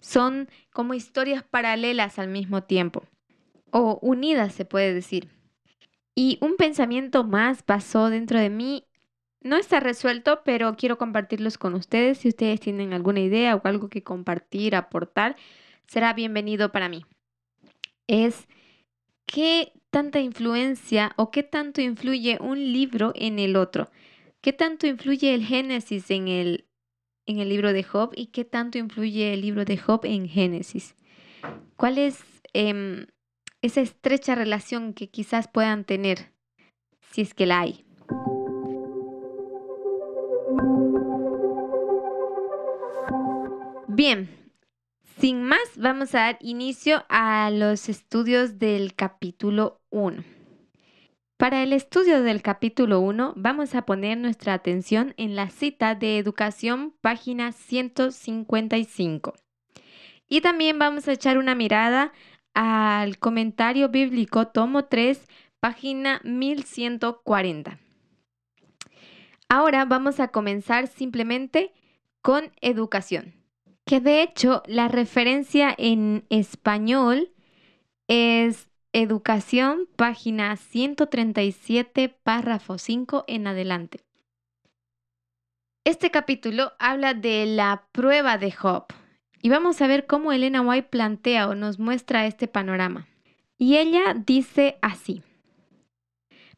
[0.00, 3.04] Son como historias paralelas al mismo tiempo,
[3.70, 5.30] o unidas se puede decir.
[6.14, 8.86] Y un pensamiento más pasó dentro de mí.
[9.40, 12.18] No está resuelto, pero quiero compartirlos con ustedes.
[12.18, 15.36] Si ustedes tienen alguna idea o algo que compartir, aportar,
[15.86, 17.04] será bienvenido para mí.
[18.06, 18.46] Es
[19.26, 23.90] qué tanta influencia o qué tanto influye un libro en el otro.
[24.44, 26.66] ¿Qué tanto influye el Génesis en el
[27.24, 30.94] en el libro de Job y qué tanto influye el libro de Job en Génesis.
[31.76, 32.22] ¿Cuál es
[32.52, 33.06] em,
[33.62, 36.30] esa estrecha relación que quizás puedan tener,
[37.10, 37.86] si es que la hay?
[43.88, 44.28] Bien,
[45.18, 50.33] sin más, vamos a dar inicio a los estudios del capítulo 1.
[51.36, 56.18] Para el estudio del capítulo 1 vamos a poner nuestra atención en la cita de
[56.18, 59.34] educación página 155.
[60.28, 62.12] Y también vamos a echar una mirada
[62.54, 65.26] al comentario bíblico tomo 3
[65.58, 67.80] página 1140.
[69.48, 71.72] Ahora vamos a comenzar simplemente
[72.22, 73.34] con educación,
[73.84, 77.32] que de hecho la referencia en español
[78.06, 84.04] es educación, página 137, párrafo 5 en adelante.
[85.84, 88.84] Este capítulo habla de la prueba de Job
[89.42, 93.08] y vamos a ver cómo Elena White plantea o nos muestra este panorama.
[93.58, 95.22] Y ella dice así,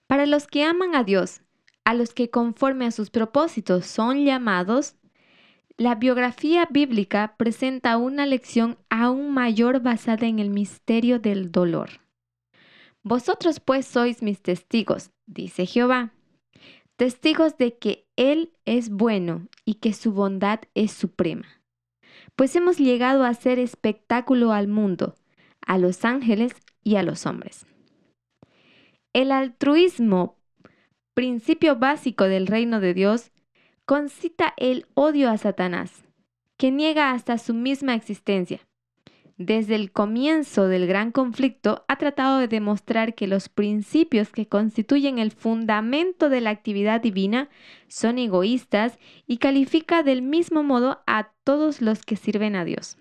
[0.07, 1.41] para los que aman a Dios,
[1.85, 4.97] a los que conforme a sus propósitos son llamados,
[5.79, 12.06] la biografía bíblica presenta una lección aún mayor basada en el misterio del dolor.
[13.09, 16.13] Vosotros pues sois mis testigos, dice Jehová,
[16.97, 21.47] testigos de que Él es bueno y que su bondad es suprema.
[22.35, 25.15] Pues hemos llegado a hacer espectáculo al mundo,
[25.65, 26.53] a los ángeles
[26.83, 27.65] y a los hombres.
[29.13, 30.35] El altruismo,
[31.15, 33.31] principio básico del reino de Dios,
[33.85, 35.93] concita el odio a Satanás,
[36.57, 38.66] que niega hasta su misma existencia.
[39.39, 45.19] Desde el comienzo del gran conflicto ha tratado de demostrar que los principios que constituyen
[45.19, 47.51] el fundamento de la actividad divina
[47.87, 52.97] son egoístas y califica del mismo modo a todos los que sirven a Dios.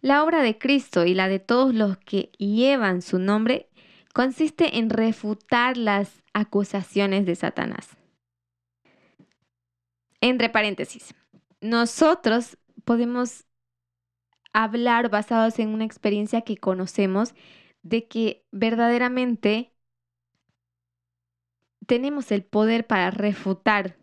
[0.00, 3.68] La obra de Cristo y la de todos los que llevan su nombre
[4.12, 7.96] consiste en refutar las acusaciones de Satanás.
[10.20, 11.14] Entre paréntesis,
[11.60, 13.44] nosotros podemos
[14.52, 17.34] hablar basados en una experiencia que conocemos
[17.82, 19.72] de que verdaderamente
[21.86, 23.96] tenemos el poder para refutar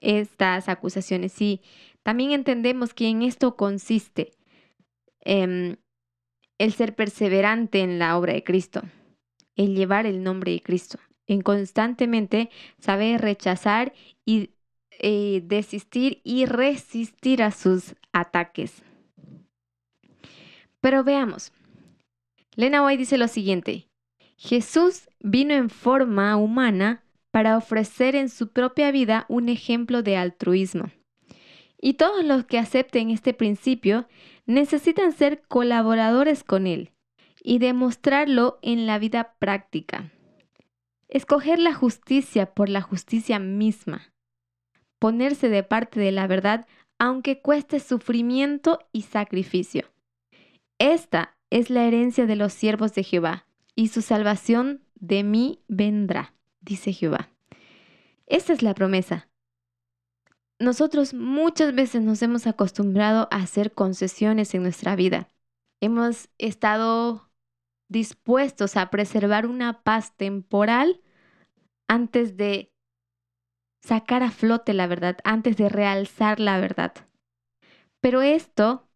[0.00, 1.62] estas acusaciones y
[2.02, 4.32] también entendemos que en esto consiste
[5.20, 5.76] em,
[6.58, 8.82] el ser perseverante en la obra de Cristo,
[9.56, 13.94] el llevar el nombre de Cristo, en constantemente saber rechazar
[14.24, 14.50] y
[15.00, 18.82] eh, desistir y resistir a sus ataques.
[20.84, 21.50] Pero veamos.
[22.56, 23.88] Lena White dice lo siguiente.
[24.36, 30.90] Jesús vino en forma humana para ofrecer en su propia vida un ejemplo de altruismo.
[31.80, 34.06] Y todos los que acepten este principio
[34.44, 36.90] necesitan ser colaboradores con él
[37.42, 40.12] y demostrarlo en la vida práctica.
[41.08, 44.12] Escoger la justicia por la justicia misma
[44.98, 46.66] ponerse de parte de la verdad
[46.98, 49.93] aunque cueste sufrimiento y sacrificio.
[50.78, 53.46] Esta es la herencia de los siervos de Jehová,
[53.76, 57.30] y su salvación de mí vendrá, dice Jehová.
[58.26, 59.28] Esta es la promesa.
[60.58, 65.28] Nosotros muchas veces nos hemos acostumbrado a hacer concesiones en nuestra vida.
[65.80, 67.30] Hemos estado
[67.88, 71.00] dispuestos a preservar una paz temporal
[71.86, 72.72] antes de
[73.82, 76.94] sacar a flote la verdad, antes de realzar la verdad.
[78.00, 78.88] Pero esto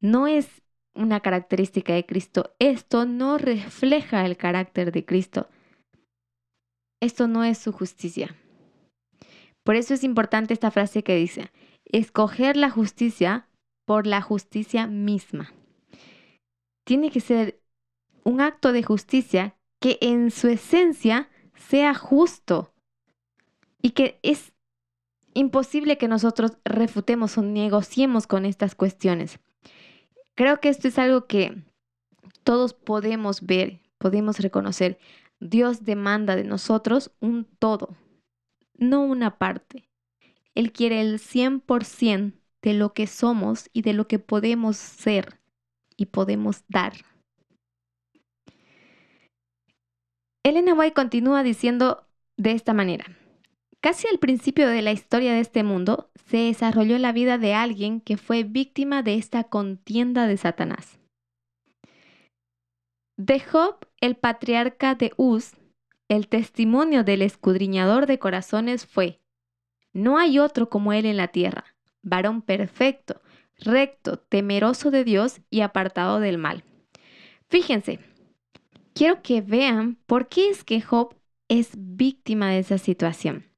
[0.00, 0.63] no es
[0.94, 2.54] una característica de Cristo.
[2.58, 5.48] Esto no refleja el carácter de Cristo.
[7.00, 8.34] Esto no es su justicia.
[9.62, 11.50] Por eso es importante esta frase que dice,
[11.84, 13.48] escoger la justicia
[13.84, 15.52] por la justicia misma.
[16.84, 17.60] Tiene que ser
[18.24, 22.74] un acto de justicia que en su esencia sea justo,
[23.84, 24.54] y que es
[25.34, 29.40] imposible que nosotros refutemos o negociemos con estas cuestiones.
[30.34, 31.62] Creo que esto es algo que
[32.42, 34.98] todos podemos ver, podemos reconocer.
[35.40, 37.96] Dios demanda de nosotros un todo,
[38.76, 39.88] no una parte.
[40.54, 42.32] Él quiere el 100%
[42.62, 45.38] de lo que somos y de lo que podemos ser
[45.96, 46.94] y podemos dar.
[50.42, 52.06] Elena White continúa diciendo
[52.36, 53.04] de esta manera.
[53.84, 58.00] Casi al principio de la historia de este mundo se desarrolló la vida de alguien
[58.00, 60.98] que fue víctima de esta contienda de Satanás.
[63.18, 65.52] De Job, el patriarca de Uz,
[66.08, 69.20] el testimonio del escudriñador de corazones fue,
[69.92, 73.20] no hay otro como él en la tierra, varón perfecto,
[73.58, 76.64] recto, temeroso de Dios y apartado del mal.
[77.50, 78.00] Fíjense,
[78.94, 81.16] quiero que vean por qué es que Job
[81.48, 83.53] es víctima de esa situación.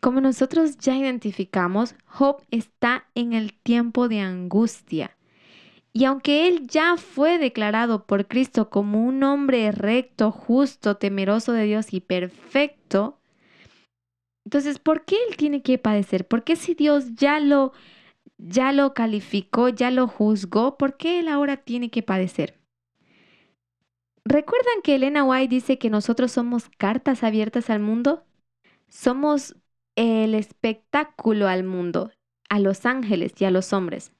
[0.00, 5.16] Como nosotros ya identificamos, Job está en el tiempo de angustia.
[5.92, 11.64] Y aunque él ya fue declarado por Cristo como un hombre recto, justo, temeroso de
[11.64, 13.18] Dios y perfecto,
[14.44, 16.26] entonces, ¿por qué él tiene que padecer?
[16.26, 17.72] ¿Por qué si Dios ya lo
[18.38, 22.58] ya lo calificó, ya lo juzgó, ¿por qué él ahora tiene que padecer?
[24.24, 28.24] ¿Recuerdan que Elena White dice que nosotros somos cartas abiertas al mundo?
[28.88, 29.56] Somos
[29.98, 32.12] el espectáculo al mundo,
[32.48, 34.12] a los ángeles y a los hombres.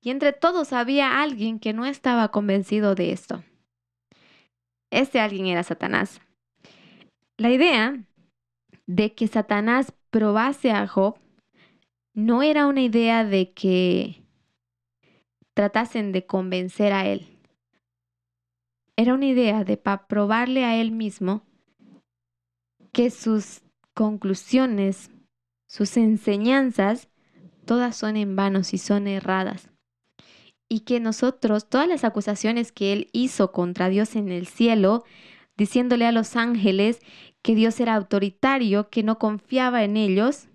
[0.00, 3.44] Y entre todos había alguien que no estaba convencido de esto.
[4.90, 6.20] Este alguien era Satanás.
[7.36, 8.04] La idea
[8.86, 11.16] de que Satanás probase a Job
[12.12, 14.24] no era una idea de que
[15.54, 17.28] tratasen de convencer a él.
[18.96, 21.42] Era una idea de para probarle a él mismo
[22.92, 23.62] que sus
[23.94, 25.10] conclusiones,
[25.70, 27.08] sus enseñanzas,
[27.64, 29.70] todas son en vanos y son erradas.
[30.68, 35.04] Y que nosotros, todas las acusaciones que él hizo contra Dios en el cielo,
[35.56, 36.98] diciéndole a los ángeles
[37.40, 40.48] que Dios era autoritario, que no confiaba en ellos,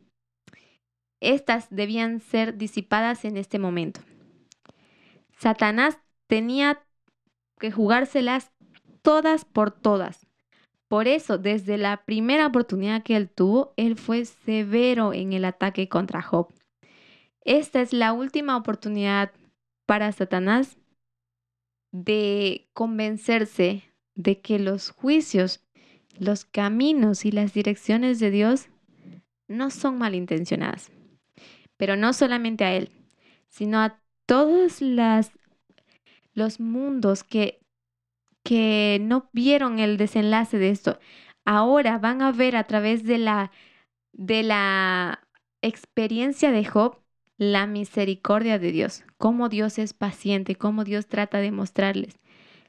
[1.22, 4.02] estas debían ser disipadas en este momento.
[5.38, 5.98] Satanás
[6.28, 6.84] tenía
[7.58, 8.52] que jugárselas
[9.02, 10.28] todas por todas.
[10.88, 15.90] Por eso, desde la primera oportunidad que él tuvo, él fue severo en el ataque
[15.90, 16.54] contra Job.
[17.42, 19.32] Esta es la última oportunidad
[19.86, 20.78] para Satanás
[21.92, 23.84] de convencerse
[24.16, 25.64] de que los juicios,
[26.18, 28.68] los caminos y las direcciones de Dios
[29.48, 30.92] no son malintencionadas
[31.78, 32.90] pero no solamente a él,
[33.50, 34.82] sino a todos
[36.34, 37.60] los mundos que,
[38.46, 41.00] que no vieron el desenlace de esto.
[41.46, 43.52] Ahora van a ver a través de la,
[44.14, 45.28] de la
[45.62, 47.02] experiencia de Job
[47.38, 52.20] la misericordia de Dios, cómo Dios es paciente, cómo Dios trata de mostrarles.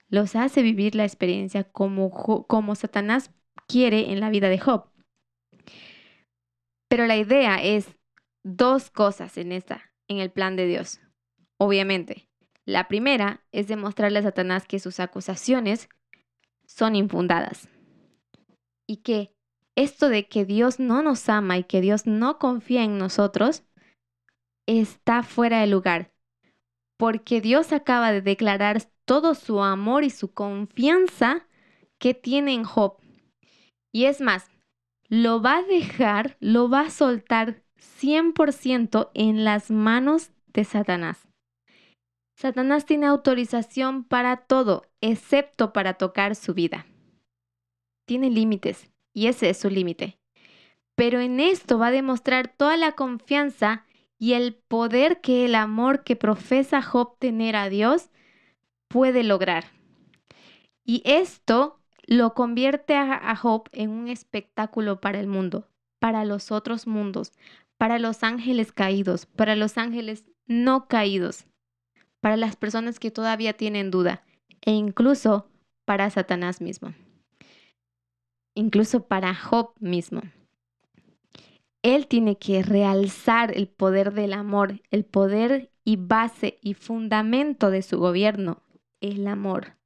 [0.08, 3.30] Los hace vivir la experiencia como, como Satanás
[3.68, 4.90] quiere en la vida de Job.
[6.88, 7.94] Pero la idea es
[8.44, 11.00] dos cosas en esta, en el plan de Dios.
[11.58, 12.25] Obviamente,
[12.66, 15.88] la primera es demostrarle a Satanás que sus acusaciones
[16.66, 17.68] son infundadas
[18.86, 19.32] y que
[19.76, 23.62] esto de que Dios no nos ama y que Dios no confía en nosotros
[24.66, 26.12] está fuera de lugar,
[26.96, 31.46] porque Dios acaba de declarar todo su amor y su confianza
[31.98, 32.96] que tiene en Job.
[33.92, 34.50] Y es más,
[35.08, 37.62] lo va a dejar, lo va a soltar
[38.00, 41.28] 100% en las manos de Satanás.
[42.36, 46.84] Satanás tiene autorización para todo, excepto para tocar su vida.
[48.06, 50.18] Tiene límites, y ese es su límite.
[50.94, 53.86] Pero en esto va a demostrar toda la confianza
[54.18, 58.10] y el poder que el amor que profesa Job tener a Dios
[58.88, 59.64] puede lograr.
[60.84, 65.68] Y esto lo convierte a Job en un espectáculo para el mundo,
[65.98, 67.32] para los otros mundos,
[67.78, 71.46] para los ángeles caídos, para los ángeles no caídos,
[72.26, 74.24] para las personas que todavía tienen duda
[74.60, 75.48] e incluso
[75.84, 76.92] para Satanás mismo,
[78.56, 80.22] incluso para Job mismo.
[81.82, 87.82] Él tiene que realzar el poder del amor, el poder y base y fundamento de
[87.82, 88.60] su gobierno,
[89.00, 89.76] el amor.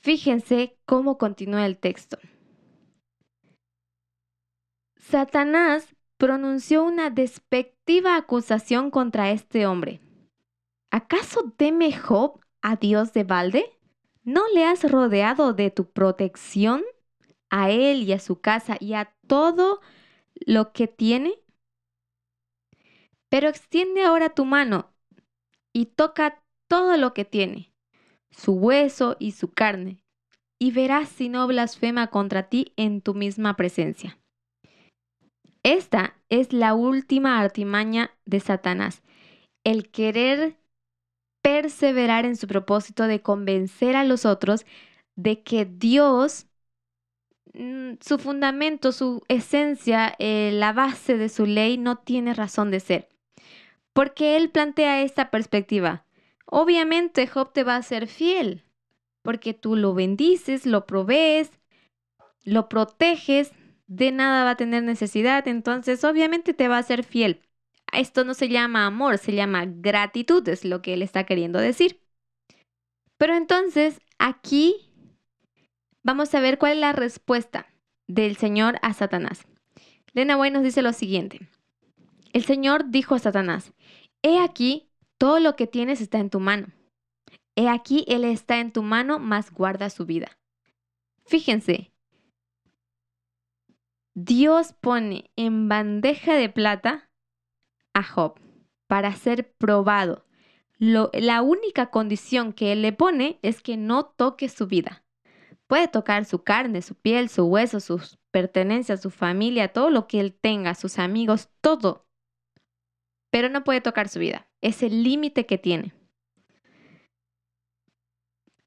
[0.00, 2.18] Fíjense cómo continúa el texto.
[4.96, 10.00] Satanás pronunció una despectiva acusación contra este hombre.
[10.96, 13.78] ¿Acaso teme Job a Dios de balde?
[14.24, 16.82] ¿No le has rodeado de tu protección
[17.50, 19.82] a él y a su casa y a todo
[20.46, 21.34] lo que tiene?
[23.28, 24.90] Pero extiende ahora tu mano
[25.74, 27.74] y toca todo lo que tiene,
[28.30, 30.02] su hueso y su carne,
[30.58, 34.18] y verás si no blasfema contra ti en tu misma presencia.
[35.62, 39.02] Esta es la última artimaña de Satanás,
[39.62, 40.56] el querer
[41.46, 44.66] perseverar en su propósito de convencer a los otros
[45.14, 46.48] de que Dios,
[47.54, 52.80] mm, su fundamento, su esencia, eh, la base de su ley no tiene razón de
[52.80, 53.08] ser.
[53.92, 56.04] Porque él plantea esta perspectiva.
[56.46, 58.64] Obviamente Job te va a ser fiel,
[59.22, 61.52] porque tú lo bendices, lo provees,
[62.42, 63.52] lo proteges,
[63.86, 67.45] de nada va a tener necesidad, entonces obviamente te va a ser fiel.
[67.96, 72.00] Esto no se llama amor, se llama gratitud, es lo que él está queriendo decir.
[73.16, 74.92] Pero entonces aquí
[76.02, 77.72] vamos a ver cuál es la respuesta
[78.06, 79.46] del Señor a Satanás.
[80.12, 81.48] Lena White nos dice lo siguiente.
[82.32, 83.72] El Señor dijo a Satanás,
[84.22, 86.68] He aquí, todo lo que tienes está en tu mano.
[87.54, 90.38] He aquí, Él está en tu mano, mas guarda su vida.
[91.24, 91.92] Fíjense,
[94.14, 97.05] Dios pone en bandeja de plata
[97.96, 98.38] a Job
[98.86, 100.26] para ser probado.
[100.78, 105.02] la única condición que Él le pone es que no toque su vida.
[105.66, 110.20] Puede tocar su carne, su piel, su hueso, sus pertenencias, su familia, todo lo que
[110.20, 112.06] Él tenga, sus amigos, todo.
[113.30, 114.46] Pero no puede tocar su vida.
[114.60, 115.94] Es el límite que tiene.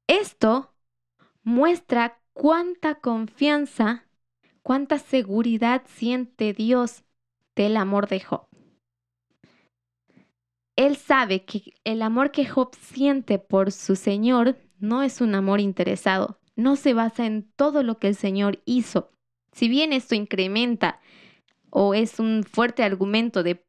[0.08, 0.74] Esto
[1.44, 4.08] muestra cuánta confianza,
[4.62, 7.04] cuánta seguridad siente Dios
[7.54, 8.49] del amor de Job.
[10.80, 15.60] Él sabe que el amor que Job siente por su Señor no es un amor
[15.60, 19.12] interesado, no se basa en todo lo que el Señor hizo.
[19.52, 20.98] Si bien esto incrementa
[21.68, 23.62] o es un fuerte argumento de,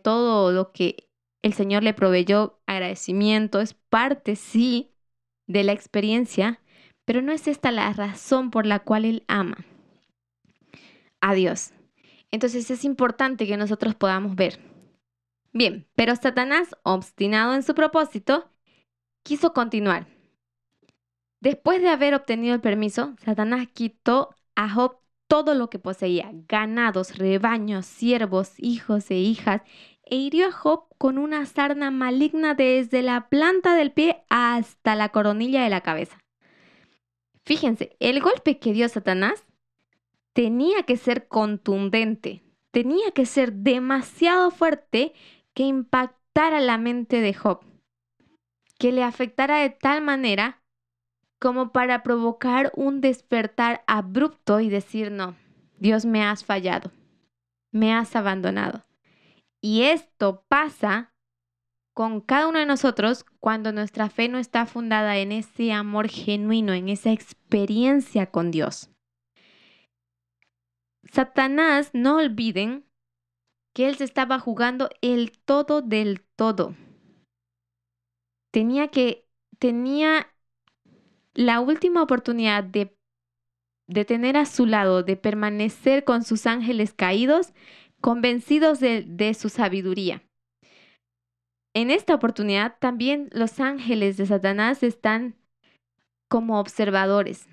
[0.00, 1.08] todo lo que
[1.42, 4.92] el Señor le proveyó, agradecimiento, es parte, sí,
[5.48, 6.60] de la experiencia,
[7.04, 9.66] pero no es esta la razón por la cual Él ama
[11.20, 11.72] a Dios.
[12.30, 14.71] Entonces es importante que nosotros podamos ver.
[15.52, 18.50] Bien, pero Satanás, obstinado en su propósito,
[19.22, 20.06] quiso continuar.
[21.40, 27.18] Después de haber obtenido el permiso, Satanás quitó a Job todo lo que poseía, ganados,
[27.18, 29.62] rebaños, siervos, hijos e hijas,
[30.04, 35.10] e hirió a Job con una sarna maligna desde la planta del pie hasta la
[35.10, 36.22] coronilla de la cabeza.
[37.44, 39.44] Fíjense, el golpe que dio Satanás
[40.32, 45.12] tenía que ser contundente, tenía que ser demasiado fuerte
[45.54, 47.60] que impactara la mente de Job,
[48.78, 50.62] que le afectara de tal manera
[51.38, 55.36] como para provocar un despertar abrupto y decir, no,
[55.78, 56.92] Dios me has fallado,
[57.72, 58.84] me has abandonado.
[59.60, 61.12] Y esto pasa
[61.94, 66.72] con cada uno de nosotros cuando nuestra fe no está fundada en ese amor genuino,
[66.72, 68.90] en esa experiencia con Dios.
[71.10, 72.86] Satanás, no olviden
[73.74, 76.74] que él se estaba jugando el todo del todo.
[78.52, 79.26] Tenía que,
[79.58, 80.32] tenía
[81.34, 82.94] la última oportunidad de,
[83.88, 87.54] de tener a su lado, de permanecer con sus ángeles caídos
[88.02, 90.22] convencidos de, su sabiduría.
[91.74, 95.36] En esta oportunidad también los ángeles de Satanás están
[96.28, 97.46] como observadores,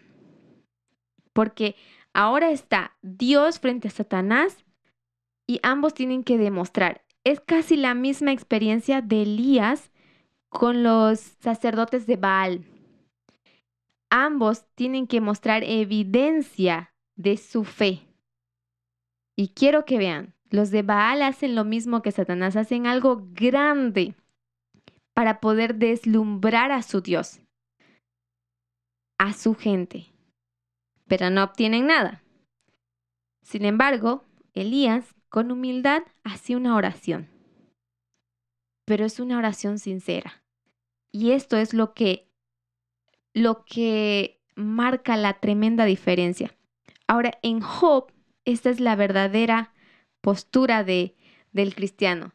[1.31, 1.75] porque
[2.13, 4.65] ahora está Dios frente a Satanás
[5.49, 7.03] y ambos tienen que demostrar.
[7.23, 9.91] Es casi la misma experiencia de Elías
[10.47, 12.65] con los sacerdotes de Baal.
[14.11, 18.01] Ambos tienen que mostrar evidencia de su fe.
[19.35, 24.13] Y quiero que vean, los de Baal hacen lo mismo que Satanás, hacen algo grande
[25.15, 27.39] para poder deslumbrar a su Dios,
[29.17, 30.13] a su gente,
[31.07, 32.21] pero no obtienen nada.
[33.41, 34.23] Sin embargo,
[34.53, 37.29] Elías, con humildad, hace una oración,
[38.85, 40.43] pero es una oración sincera.
[41.11, 42.27] Y esto es lo que,
[43.33, 46.55] lo que marca la tremenda diferencia.
[47.07, 48.11] Ahora, en Job,
[48.45, 49.73] esta es la verdadera
[50.21, 51.15] postura de,
[51.51, 52.33] del cristiano.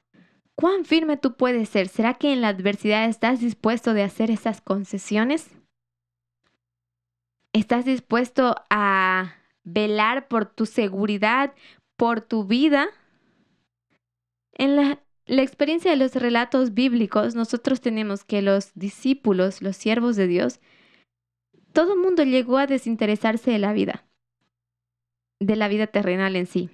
[0.54, 1.88] ¿Cuán firme tú puedes ser?
[1.88, 5.50] ¿Será que en la adversidad estás dispuesto de hacer esas concesiones?
[7.52, 9.34] ¿Estás dispuesto a
[9.64, 11.54] velar por tu seguridad,
[11.96, 12.88] por tu vida?
[14.52, 20.16] En la, la experiencia de los relatos bíblicos, nosotros tenemos que los discípulos, los siervos
[20.16, 20.60] de Dios,
[21.72, 24.04] todo el mundo llegó a desinteresarse de la vida,
[25.40, 26.70] de la vida terrenal en sí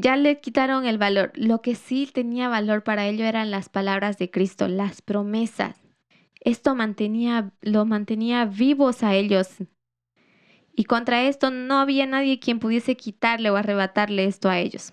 [0.00, 1.32] ya le quitaron el valor.
[1.34, 5.76] Lo que sí tenía valor para ello eran las palabras de Cristo, las promesas.
[6.40, 9.48] Esto mantenía, lo mantenía vivos a ellos.
[10.78, 14.92] Y contra esto no había nadie quien pudiese quitarle o arrebatarle esto a ellos.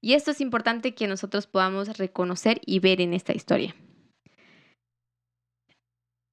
[0.00, 3.76] Y esto es importante que nosotros podamos reconocer y ver en esta historia.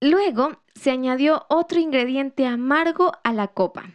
[0.02, 3.92] Luego se añadió otro ingrediente amargo a la copa.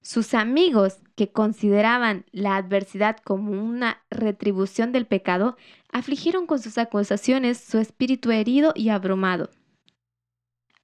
[0.00, 5.58] Sus amigos, que consideraban la adversidad como una retribución del pecado,
[5.92, 9.50] afligieron con sus acusaciones su espíritu herido y abrumado.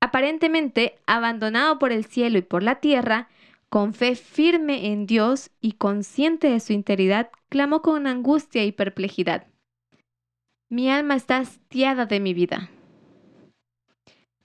[0.01, 3.29] Aparentemente, abandonado por el cielo y por la tierra,
[3.69, 9.47] con fe firme en Dios y consciente de su integridad, clamó con angustia y perplejidad.
[10.69, 12.71] Mi alma está hastiada de mi vida.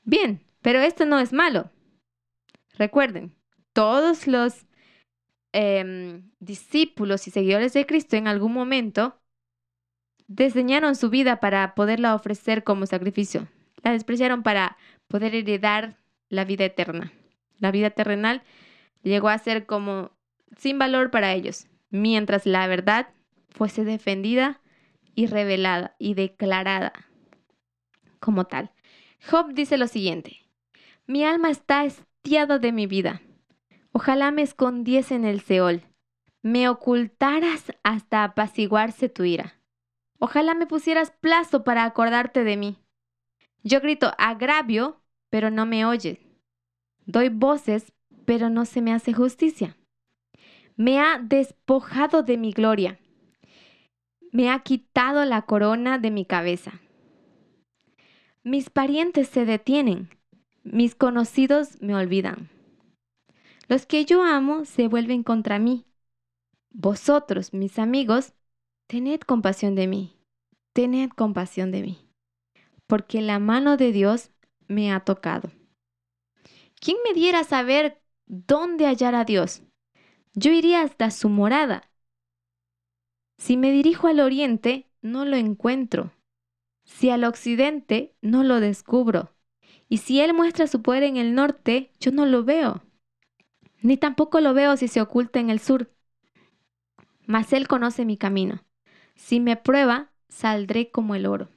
[0.03, 1.71] Bien, pero esto no es malo.
[2.77, 3.35] Recuerden,
[3.73, 4.65] todos los
[5.51, 9.19] em, discípulos y seguidores de Cristo en algún momento
[10.27, 13.47] desdeñaron su vida para poderla ofrecer como sacrificio.
[13.83, 14.77] La despreciaron para
[15.11, 15.97] poder heredar
[16.29, 17.11] la vida eterna.
[17.59, 18.41] La vida terrenal
[19.03, 20.11] llegó a ser como
[20.57, 23.09] sin valor para ellos, mientras la verdad
[23.49, 24.61] fuese defendida
[25.13, 26.93] y revelada y declarada
[28.19, 28.71] como tal.
[29.29, 30.37] Job dice lo siguiente,
[31.05, 33.21] mi alma está estiada de mi vida.
[33.91, 35.83] Ojalá me escondiese en el Seol,
[36.41, 39.59] me ocultaras hasta apaciguarse tu ira.
[40.19, 42.77] Ojalá me pusieras plazo para acordarte de mí.
[43.63, 45.00] Yo grito agravio,
[45.31, 46.19] pero no me oyes.
[47.07, 47.93] Doy voces,
[48.25, 49.75] pero no se me hace justicia.
[50.75, 52.99] Me ha despojado de mi gloria.
[54.31, 56.79] Me ha quitado la corona de mi cabeza.
[58.43, 60.09] Mis parientes se detienen.
[60.63, 62.49] Mis conocidos me olvidan.
[63.67, 65.85] Los que yo amo se vuelven contra mí.
[66.71, 68.33] Vosotros, mis amigos,
[68.87, 70.17] tened compasión de mí.
[70.73, 72.09] Tened compasión de mí.
[72.85, 74.31] Porque la mano de Dios
[74.71, 75.51] me ha tocado.
[76.79, 79.63] ¿Quién me diera saber dónde hallar a Dios?
[80.33, 81.91] Yo iría hasta su morada.
[83.37, 86.13] Si me dirijo al oriente, no lo encuentro.
[86.83, 89.35] Si al occidente, no lo descubro.
[89.89, 92.81] Y si Él muestra su poder en el norte, yo no lo veo.
[93.81, 95.91] Ni tampoco lo veo si se oculta en el sur.
[97.25, 98.63] Mas Él conoce mi camino.
[99.15, 101.49] Si me prueba, saldré como el oro.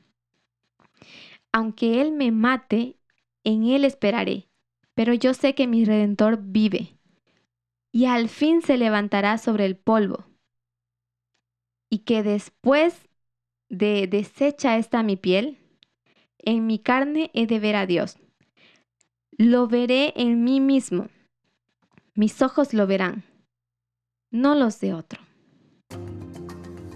[1.52, 2.98] Aunque Él me mate,
[3.44, 4.48] en Él esperaré.
[4.94, 6.94] Pero yo sé que mi Redentor vive
[7.94, 10.24] y al fin se levantará sobre el polvo.
[11.88, 13.08] Y que después
[13.68, 15.58] de deshecha esta mi piel,
[16.38, 18.18] en mi carne he de ver a Dios.
[19.30, 21.08] Lo veré en mí mismo.
[22.14, 23.24] Mis ojos lo verán,
[24.30, 25.20] no los de otro.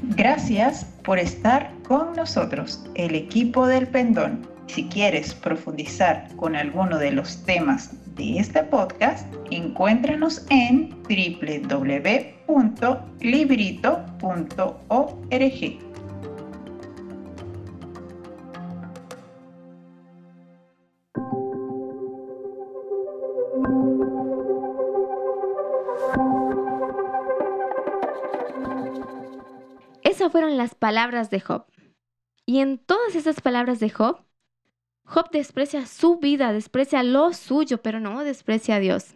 [0.03, 4.58] Gracias por estar con nosotros, el equipo del pendón.
[4.69, 12.19] Si quieres profundizar con alguno de los temas de este podcast, encuéntranos en www.librito.org.
[30.05, 31.64] Esas fueron las palabras de Job.
[32.45, 34.28] Y en todas esas palabras de Job
[35.09, 39.15] Job desprecia su vida, desprecia lo suyo, pero no desprecia a Dios.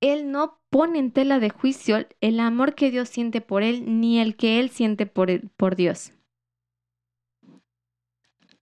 [0.00, 4.18] Él no pone en tela de juicio el amor que Dios siente por él, ni
[4.18, 6.14] el que él siente por, por Dios.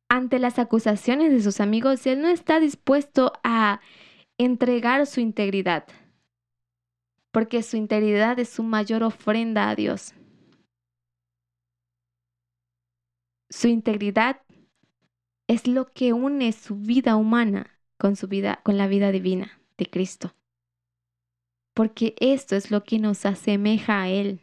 [0.08, 3.80] Ante las acusaciones de sus amigos, él no está dispuesto a
[4.36, 5.86] entregar su integridad,
[7.30, 10.12] porque su integridad es su mayor ofrenda a Dios.
[13.48, 14.40] Su integridad
[15.48, 19.86] es lo que une su vida humana con su vida con la vida divina de
[19.86, 20.34] Cristo.
[21.74, 24.42] Porque esto es lo que nos asemeja a él.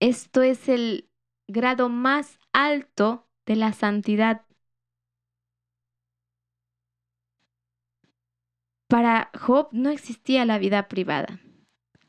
[0.00, 1.10] Esto es el
[1.48, 4.46] grado más alto de la santidad.
[8.88, 11.40] Para Job no existía la vida privada.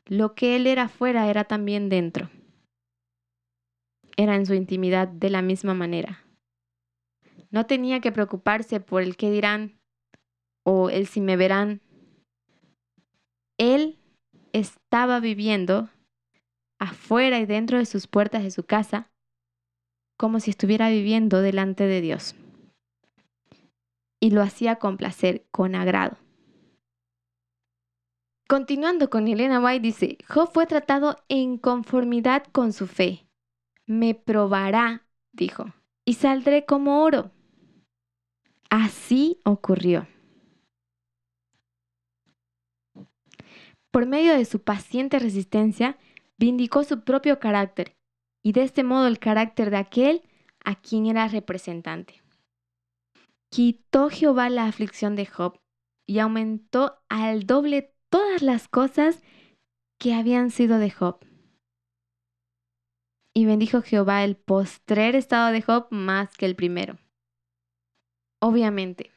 [0.06, 2.30] Lo que él era fuera era también dentro.
[4.16, 6.24] Era en su intimidad de la misma manera.
[7.50, 9.78] No tenía que preocuparse por el qué dirán
[10.62, 11.80] o el si me verán.
[13.58, 13.98] Él
[14.52, 15.90] estaba viviendo
[16.78, 19.10] afuera y dentro de sus puertas de su casa
[20.16, 22.34] como si estuviera viviendo delante de Dios.
[24.20, 26.18] Y lo hacía con placer, con agrado.
[28.46, 33.26] Continuando con Elena White dice, Job fue tratado en conformidad con su fe.
[33.86, 35.72] Me probará, dijo,
[36.04, 37.30] y saldré como oro.
[38.70, 40.06] Así ocurrió.
[43.90, 45.98] Por medio de su paciente resistencia,
[46.38, 47.96] vindicó su propio carácter
[48.44, 50.22] y de este modo el carácter de aquel
[50.64, 52.22] a quien era representante.
[53.50, 55.58] Quitó Jehová la aflicción de Job
[56.06, 59.20] y aumentó al doble todas las cosas
[59.98, 61.18] que habían sido de Job.
[63.34, 66.98] Y bendijo Jehová el postrer estado de Job más que el primero.
[68.40, 69.10] Obviamente,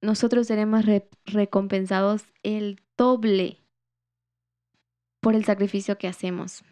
[0.00, 0.84] nosotros seremos
[1.26, 3.58] recompensados el doble
[5.20, 6.64] por el sacrificio que hacemos.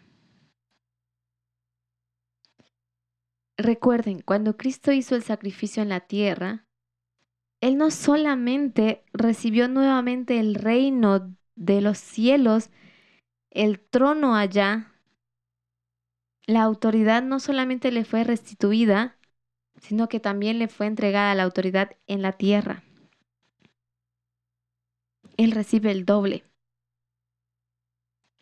[3.57, 6.67] Recuerden, cuando Cristo hizo el sacrificio en la tierra,
[7.61, 12.71] Él no solamente recibió nuevamente el reino de los cielos,
[13.51, 14.95] el trono allá,
[16.47, 19.20] la autoridad no solamente le fue restituida,
[19.81, 22.85] sino que también le fue entregada la autoridad en la tierra.
[25.37, 26.45] Él recibe el doble.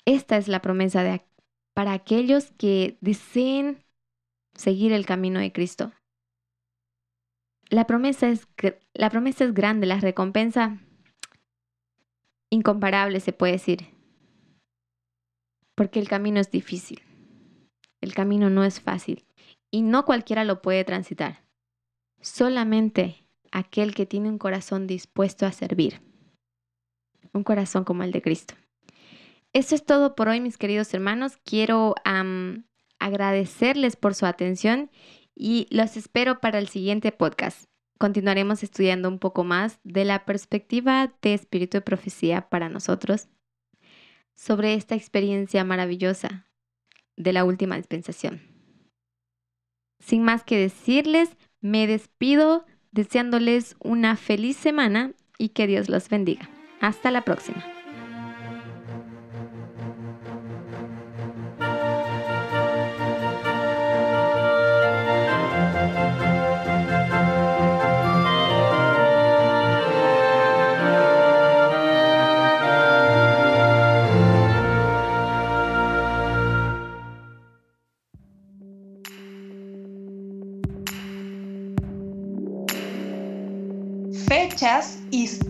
[0.04, 1.22] Esta es la promesa
[1.74, 3.84] para aquellos que deseen
[4.54, 5.92] seguir el camino de Cristo.
[7.70, 8.48] La promesa es
[9.54, 10.78] grande, la recompensa
[12.50, 13.94] incomparable se puede decir,
[15.74, 17.02] porque el camino es difícil,
[18.00, 19.27] el camino no es fácil
[19.70, 21.44] y no cualquiera lo puede transitar,
[22.20, 26.00] solamente aquel que tiene un corazón dispuesto a servir,
[27.32, 28.54] un corazón como el de Cristo.
[29.52, 31.38] Eso es todo por hoy, mis queridos hermanos.
[31.44, 31.94] Quiero
[32.98, 34.90] agradecerles por su atención
[35.34, 37.64] y los espero para el siguiente podcast.
[37.98, 43.28] Continuaremos estudiando un poco más de la perspectiva de espíritu de profecía para nosotros
[44.34, 46.46] sobre esta experiencia maravillosa
[47.16, 48.47] de la última dispensación.
[49.98, 51.30] Sin más que decirles,
[51.60, 56.48] me despido deseándoles una feliz semana y que Dios los bendiga.
[56.80, 57.77] Hasta la próxima.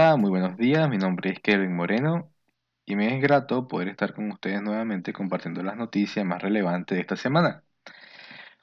[0.00, 0.88] Hola, muy buenos días.
[0.88, 2.32] Mi nombre es Kevin Moreno
[2.86, 7.00] y me es grato poder estar con ustedes nuevamente compartiendo las noticias más relevantes de
[7.00, 7.64] esta semana.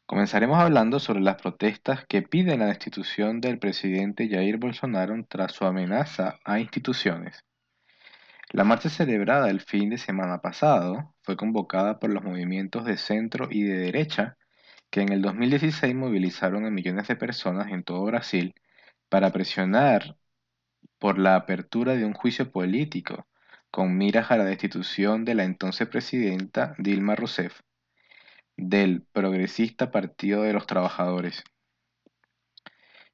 [0.05, 5.65] Comenzaremos hablando sobre las protestas que piden la destitución del presidente Jair Bolsonaro tras su
[5.65, 7.43] amenaza a instituciones.
[8.51, 13.49] La marcha celebrada el fin de semana pasado fue convocada por los movimientos de centro
[13.51, 14.37] y de derecha
[14.89, 18.55] que en el 2016 movilizaron a millones de personas en todo Brasil
[19.09, 20.15] para presionar
[20.99, 23.27] por la apertura de un juicio político
[23.71, 27.61] con miras a la destitución de la entonces presidenta Dilma Rousseff
[28.57, 31.43] del progresista Partido de los Trabajadores.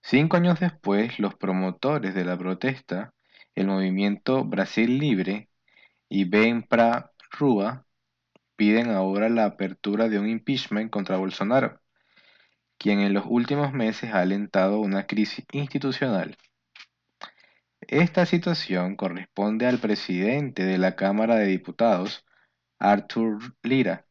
[0.03, 3.13] Cinco años después, los promotores de la protesta,
[3.55, 5.49] el movimiento Brasil Libre
[6.09, 7.85] y Ben Pra Rua,
[8.55, 11.79] piden ahora la apertura de un impeachment contra Bolsonaro,
[12.77, 16.37] quien en los últimos meses ha alentado una crisis institucional.
[17.87, 22.25] Esta situación corresponde al presidente de la Cámara de Diputados,
[22.79, 24.05] Arthur Lira,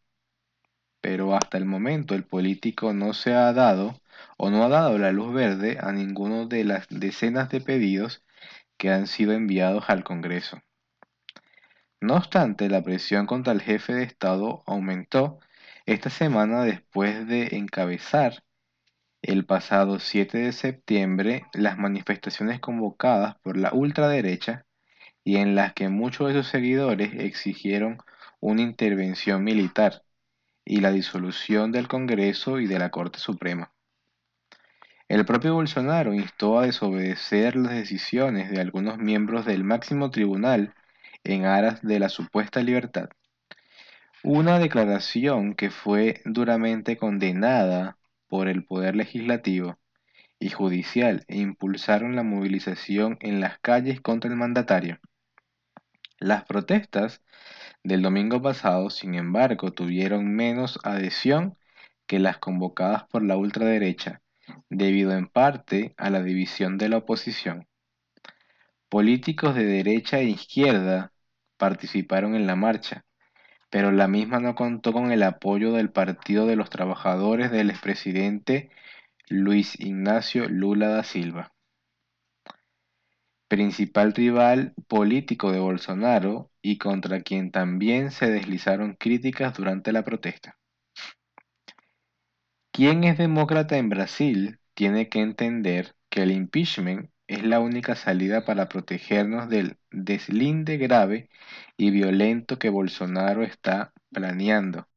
[1.01, 4.01] pero hasta el momento el político no se ha dado
[4.37, 8.25] o no ha dado la luz verde a ninguno de las decenas de pedidos
[8.77, 10.61] que han sido enviados al Congreso.
[12.01, 15.39] No obstante, la presión contra el jefe de Estado aumentó
[15.87, 18.43] esta semana después de encabezar
[19.23, 24.65] el pasado 7 de septiembre las manifestaciones convocadas por la ultraderecha
[25.25, 27.99] y en las que muchos de sus seguidores exigieron
[28.41, 30.03] una intervención militar
[30.65, 33.73] y la disolución del Congreso y de la Corte Suprema.
[35.09, 40.75] El propio Bolsonaro instó a desobedecer las decisiones de algunos miembros del máximo tribunal
[41.25, 43.11] en aras de la supuesta libertad.
[44.23, 47.99] Una declaración que fue duramente condenada
[48.31, 49.79] por el Poder Legislativo
[50.39, 55.01] y Judicial e impulsaron la movilización en las calles contra el mandatario.
[56.19, 57.23] Las protestas
[57.83, 61.59] del domingo pasado, sin embargo, tuvieron menos adhesión
[62.07, 64.23] que las convocadas por la ultraderecha,
[64.69, 67.67] debido en parte a la división de la oposición.
[68.89, 71.13] Políticos de derecha e izquierda
[71.57, 73.05] participaron en la marcha,
[73.71, 78.71] pero la misma no contó con el apoyo del Partido de los Trabajadores del expresidente
[79.29, 81.53] Luis Ignacio Lula da Silva,
[83.49, 90.59] principal rival político de Bolsonaro y contra quien también se deslizaron críticas durante la protesta.
[92.73, 98.45] Quien es demócrata en Brasil tiene que entender que el impeachment es la única salida
[98.45, 101.31] para protegernos del deslinde grave
[101.77, 104.89] y violento que Bolsonaro está planeando.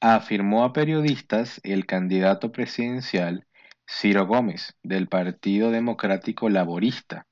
[0.00, 3.44] afirmó a periodistas el candidato presidencial
[3.88, 7.26] Ciro Gómez del Partido Democrático Laborista,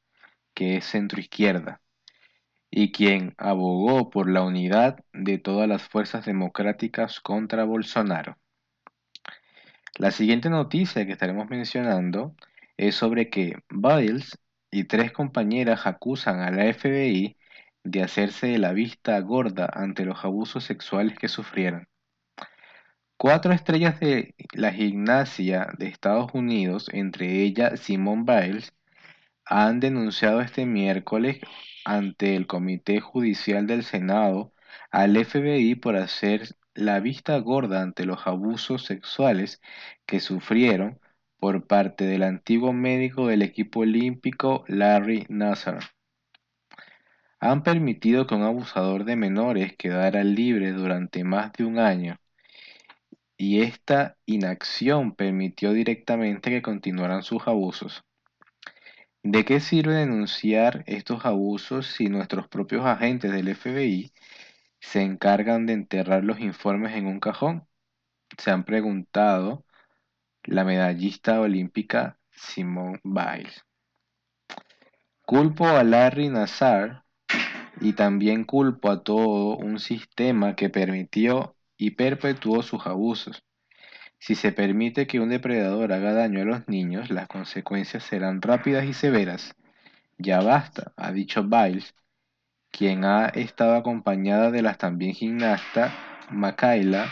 [0.55, 1.81] que es centroizquierda,
[2.69, 8.37] y quien abogó por la unidad de todas las fuerzas democráticas contra Bolsonaro.
[9.95, 12.35] La siguiente noticia que estaremos mencionando
[12.77, 14.37] es sobre que Biles
[14.71, 17.37] y tres compañeras acusan a la FBI
[17.85, 21.89] de hacerse de la vista gorda ante los abusos sexuales que sufrieron.
[23.17, 28.73] Cuatro estrellas de la gimnasia de Estados Unidos, entre ellas Simone Biles,
[29.45, 31.41] han denunciado este miércoles
[31.85, 34.53] ante el Comité Judicial del Senado
[34.91, 39.61] al FBI por hacer la vista gorda ante los abusos sexuales
[40.07, 41.01] que sufrieron
[41.39, 45.81] por parte del antiguo médico del equipo olímpico Larry Nassar.
[47.41, 52.19] Han permitido que un abusador de menores quedara libre durante más de un año
[53.39, 58.05] y esta inacción permitió directamente que continuaran sus abusos.
[59.23, 64.13] ¿De qué sirve denunciar estos abusos si nuestros propios agentes del FBI
[64.81, 67.67] se encargan de enterrar los informes en un cajón?
[68.39, 69.65] Se han preguntado
[70.49, 73.65] la medallista olímpica Simone Biles.
[75.27, 77.05] Culpo a Larry Nassar
[77.83, 83.45] y también culpo a todo un sistema que permitió y perpetuó sus abusos.
[84.19, 88.87] Si se permite que un depredador haga daño a los niños, las consecuencias serán rápidas
[88.87, 89.55] y severas.
[90.17, 91.95] Ya basta, ha dicho Biles,
[92.71, 95.93] quien ha estado acompañada de las también gimnastas
[96.31, 97.07] Makayla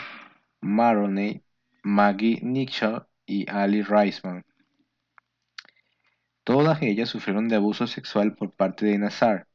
[0.59, 1.43] Maroney,
[1.83, 4.43] Maggie Nixon y Ali Reisman.
[6.43, 9.47] Todas ellas sufrieron de abuso sexual por parte de Nazar,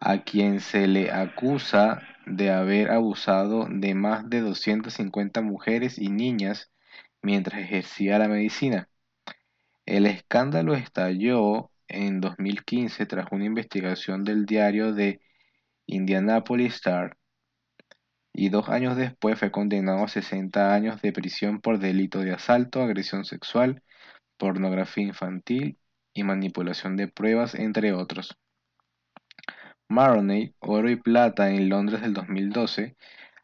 [0.00, 6.70] a quien se le acusa de haber abusado de más de 250 mujeres y niñas
[7.22, 8.88] mientras ejercía la medicina.
[9.86, 15.20] El escándalo estalló en 2015 tras una investigación del diario de
[15.86, 17.16] Indianapolis Star
[18.34, 22.82] y dos años después fue condenado a 60 años de prisión por delito de asalto,
[22.82, 23.82] agresión sexual,
[24.38, 25.78] pornografía infantil
[26.14, 28.36] y manipulación de pruebas, entre otros.
[29.88, 32.96] Maroney, Oro y Plata en Londres del 2012,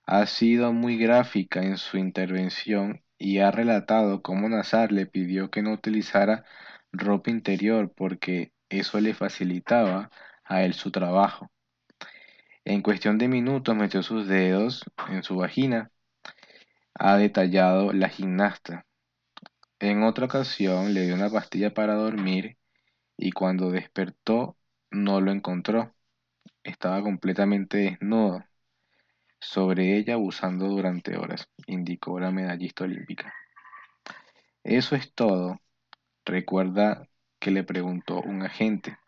[0.06, 5.62] ha sido muy gráfica en su intervención y ha relatado cómo Nazar le pidió que
[5.62, 6.44] no utilizara
[6.92, 10.10] ropa interior porque eso le facilitaba
[10.44, 11.50] a él su trabajo.
[12.68, 15.90] En cuestión de minutos metió sus dedos en su vagina,
[16.92, 18.84] ha detallado la gimnasta.
[19.78, 22.58] En otra ocasión le dio una pastilla para dormir
[23.16, 24.58] y cuando despertó
[24.90, 25.94] no lo encontró
[26.62, 28.44] estaba completamente desnudo
[29.40, 33.32] sobre ella abusando durante horas, indicó la medallista olímpica.
[34.62, 35.58] Eso es todo,
[36.26, 37.08] recuerda
[37.38, 38.98] que le preguntó un agente.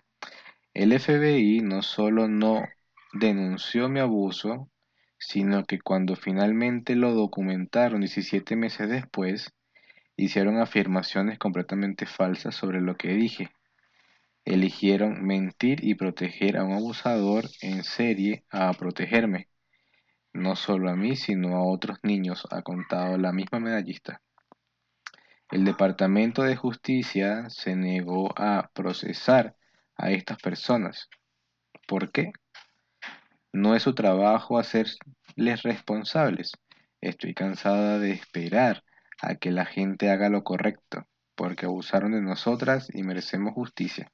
[0.72, 2.64] El FBI no solo no
[3.12, 4.68] denunció mi abuso,
[5.18, 9.52] sino que cuando finalmente lo documentaron 17 meses después,
[10.16, 13.50] hicieron afirmaciones completamente falsas sobre lo que dije
[14.44, 19.49] eligieron mentir y proteger a un abusador en serie a protegerme.
[20.32, 24.22] No solo a mí, sino a otros niños, ha contado la misma medallista.
[25.50, 29.57] El Departamento de Justicia se negó a procesar
[29.96, 31.08] a estas personas.
[31.88, 32.32] ¿Por qué?
[33.53, 36.53] No es su trabajo hacerles responsables.
[37.01, 38.85] Estoy cansada de esperar
[39.21, 44.11] a que la gente haga lo correcto, porque abusaron de nosotras y merecemos justicia.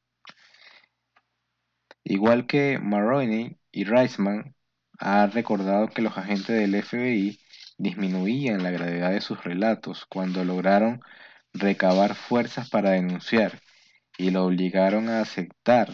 [2.04, 4.54] Igual que Maroney y Reisman,
[4.98, 7.38] ha recordado que los agentes del FBI
[7.78, 11.02] disminuían la gravedad de sus relatos cuando lograron
[11.52, 13.60] recabar fuerzas para denunciar
[14.16, 15.90] y lo obligaron a aceptar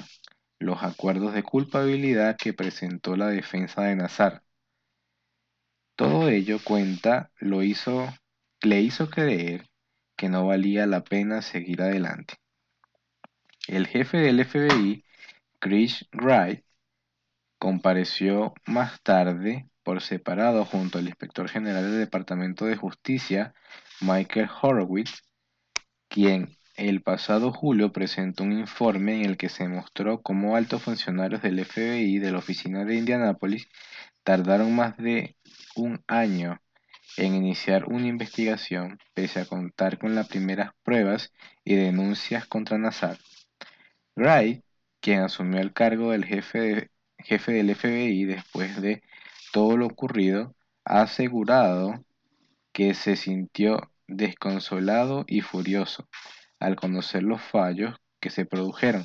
[0.62, 4.43] los acuerdos de culpabilidad que presentó la defensa de Nazar.
[5.97, 8.09] Todo ello cuenta lo hizo,
[8.62, 9.68] le hizo creer
[10.16, 12.34] que no valía la pena seguir adelante.
[13.66, 15.05] El jefe del FBI
[15.59, 16.64] Chris Wright
[17.59, 23.55] compareció más tarde por separado junto al inspector general del Departamento de Justicia,
[24.01, 25.22] Michael Horowitz,
[26.09, 31.42] quien el pasado julio presentó un informe en el que se mostró cómo altos funcionarios
[31.42, 33.68] del FBI de la oficina de Indianápolis
[34.22, 35.36] tardaron más de
[35.76, 36.60] un año
[37.18, 41.32] en iniciar una investigación pese a contar con las primeras pruebas
[41.64, 43.18] y denuncias contra Nazar.
[44.16, 44.64] Wright
[45.00, 49.02] quien asumió el cargo del jefe, jefe del FBI después de
[49.52, 50.54] todo lo ocurrido,
[50.84, 52.04] ha asegurado
[52.72, 56.08] que se sintió desconsolado y furioso
[56.62, 59.05] al conocer los fallos que se produjeron,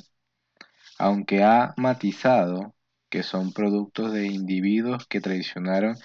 [0.98, 2.74] aunque ha matizado
[3.10, 5.96] que son productos de individuos que traicionaron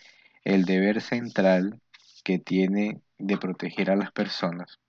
[0.44, 1.80] el deber central
[2.24, 4.80] que tiene de proteger a las personas.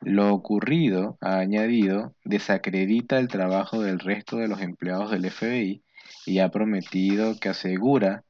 [0.00, 5.84] Lo ocurrido, ha añadido, desacredita el trabajo del resto de los empleados del FBI
[6.26, 8.24] y ha prometido que asegura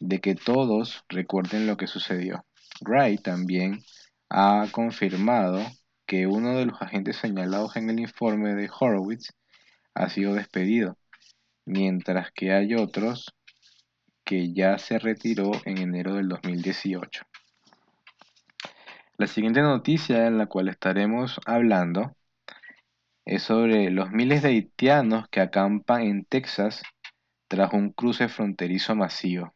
[0.00, 2.44] de que todos recuerden lo que sucedió.
[2.82, 3.82] Wright también
[4.28, 5.60] ha confirmado
[6.10, 9.32] que uno de los agentes señalados en el informe de Horowitz
[9.94, 10.98] ha sido despedido,
[11.64, 13.32] mientras que hay otros
[14.24, 17.22] que ya se retiró en enero del 2018.
[19.18, 22.16] La siguiente noticia en la cual estaremos hablando
[23.24, 26.82] es sobre los miles de haitianos que acampan en Texas
[27.46, 29.54] tras un cruce fronterizo masivo.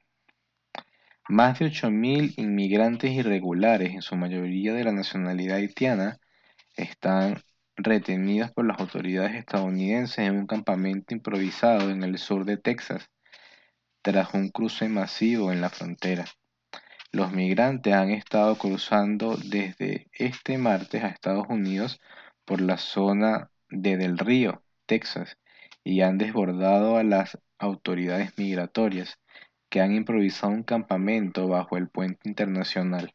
[1.28, 6.20] Más de 8.000 inmigrantes irregulares, en su mayoría de la nacionalidad haitiana,
[6.76, 7.42] están
[7.76, 13.10] retenidos por las autoridades estadounidenses en un campamento improvisado en el sur de Texas,
[14.02, 16.24] tras un cruce masivo en la frontera.
[17.12, 22.01] Los migrantes han estado cruzando desde este martes a Estados Unidos
[22.44, 25.38] por la zona de Del Río, Texas,
[25.84, 29.18] y han desbordado a las autoridades migratorias
[29.68, 33.12] que han improvisado un campamento bajo el puente internacional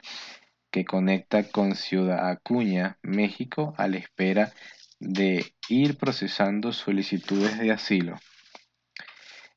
[0.71, 4.53] que conecta con Ciudad Acuña, México, a la espera
[4.99, 8.19] de ir procesando solicitudes de asilo.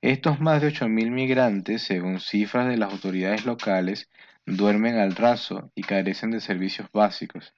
[0.01, 4.09] Estos más de 8.000 migrantes, según cifras de las autoridades locales,
[4.47, 7.55] duermen al raso y carecen de servicios básicos,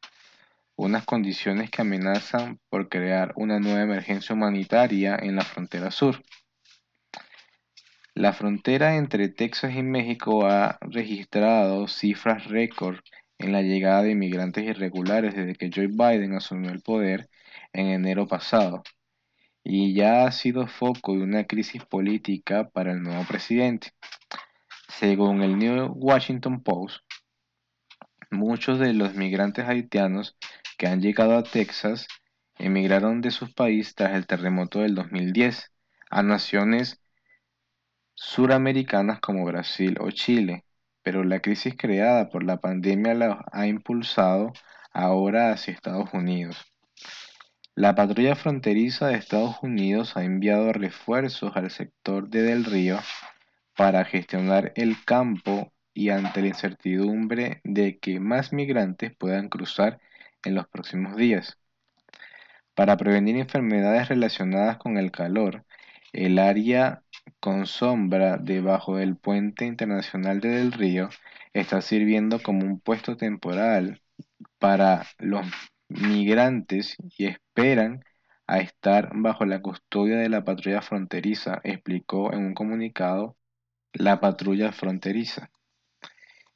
[0.77, 6.23] unas condiciones que amenazan por crear una nueva emergencia humanitaria en la frontera sur.
[8.15, 12.99] La frontera entre Texas y México ha registrado cifras récord
[13.39, 17.29] en la llegada de inmigrantes irregulares desde que Joe Biden asumió el poder
[17.73, 18.83] en enero pasado,
[19.65, 23.93] y ya ha sido foco de una crisis política para el nuevo presidente.
[24.89, 26.99] Según el New Washington Post,
[28.31, 30.37] muchos de los migrantes haitianos
[30.77, 32.07] que han llegado a Texas
[32.59, 35.73] emigraron de sus países tras el terremoto del 2010
[36.11, 37.01] a naciones
[38.15, 40.65] suramericanas como Brasil o Chile,
[41.05, 44.53] pero la crisis creada por la pandemia la ha impulsado
[44.93, 46.57] ahora hacia Estados Unidos.
[47.77, 52.99] La patrulla fronteriza de Estados Unidos ha enviado refuerzos al sector de Del Río
[53.77, 60.01] para gestionar el campo y ante la incertidumbre de que más migrantes puedan cruzar
[60.45, 61.59] en los próximos días.
[62.75, 65.65] Para prevenir enfermedades relacionadas con el calor,
[66.13, 67.04] el área
[67.41, 71.09] con sombra debajo del puente internacional de Del Río
[71.53, 74.01] está sirviendo como un puesto temporal
[74.59, 75.47] para los
[75.89, 78.05] migrantes y esperan
[78.47, 83.37] a estar bajo la custodia de la patrulla fronteriza, explicó en un comunicado
[83.93, 85.51] la patrulla fronteriza.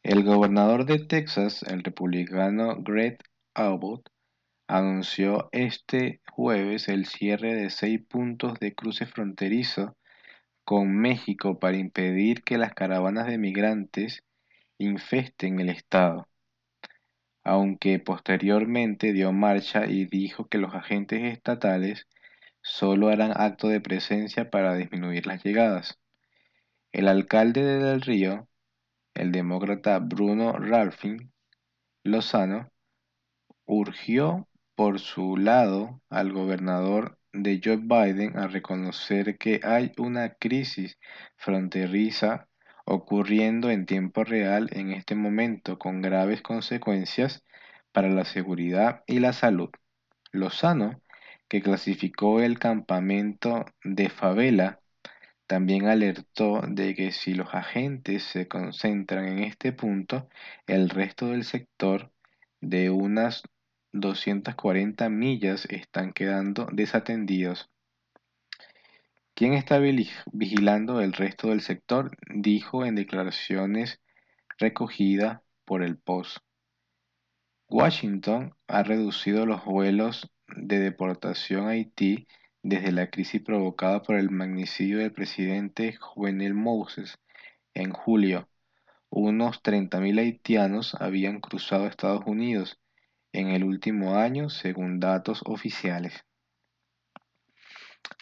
[0.02, 3.18] El gobernador de Texas, el republicano Greg
[3.54, 4.08] Abbott,
[4.66, 9.97] anunció este jueves el cierre de seis puntos de cruce fronterizo
[10.68, 14.22] con México para impedir que las caravanas de migrantes
[14.76, 16.28] infesten el estado,
[17.42, 22.06] aunque posteriormente dio marcha y dijo que los agentes estatales
[22.60, 25.98] solo harán acto de presencia para disminuir las llegadas.
[26.92, 28.46] El alcalde de Del Río,
[29.14, 31.32] el demócrata Bruno Ralphing
[32.04, 32.70] Lozano,
[33.64, 40.98] urgió por su lado al gobernador de Joe Biden a reconocer que hay una crisis
[41.36, 42.48] fronteriza
[42.84, 47.44] ocurriendo en tiempo real en este momento con graves consecuencias
[47.92, 49.70] para la seguridad y la salud.
[50.32, 51.02] Lozano,
[51.48, 54.80] que clasificó el campamento de favela,
[55.46, 60.28] también alertó de que si los agentes se concentran en este punto,
[60.66, 62.12] el resto del sector
[62.60, 63.42] de unas
[63.92, 67.70] 240 millas están quedando desatendidos.
[69.34, 72.10] ¿Quién está vigilando el resto del sector?
[72.34, 74.00] Dijo en declaraciones
[74.58, 76.38] recogidas por el Post.
[77.68, 82.26] Washington ha reducido los vuelos de deportación a Haití
[82.62, 87.18] desde la crisis provocada por el magnicidio del presidente Juvenil Moses
[87.74, 88.48] en julio.
[89.10, 92.78] Unos 30.000 haitianos habían cruzado Estados Unidos
[93.32, 96.24] en el último año según datos oficiales.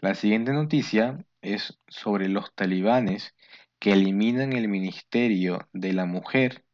[0.00, 3.34] La siguiente noticia es sobre los talibanes
[3.78, 6.64] que eliminan el Ministerio de la Mujer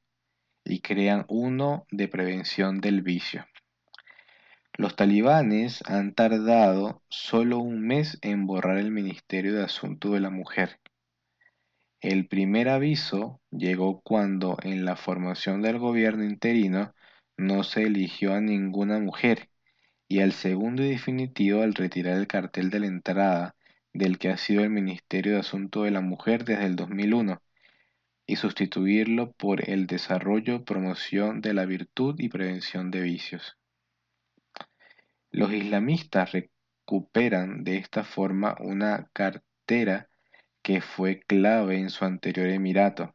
[0.65, 3.47] y crean uno de prevención del vicio.
[4.75, 10.31] Los talibanes han tardado solo un mes en borrar el Ministerio de Asuntos de la
[10.31, 10.81] Mujer.
[12.01, 16.95] El primer aviso llegó cuando en la formación del gobierno interino
[17.43, 19.49] no se eligió a ninguna mujer
[20.09, 23.57] y el segundo y definitivo al retirar el cartel de la entrada
[23.93, 27.43] del que ha sido el Ministerio de Asuntos de la Mujer desde el 2001
[28.27, 33.59] y sustituirlo por el desarrollo, promoción de la virtud y prevención de vicios.
[35.31, 40.09] Los islamistas recuperan de esta forma una cartera
[40.63, 43.15] que fue clave en su anterior emirato,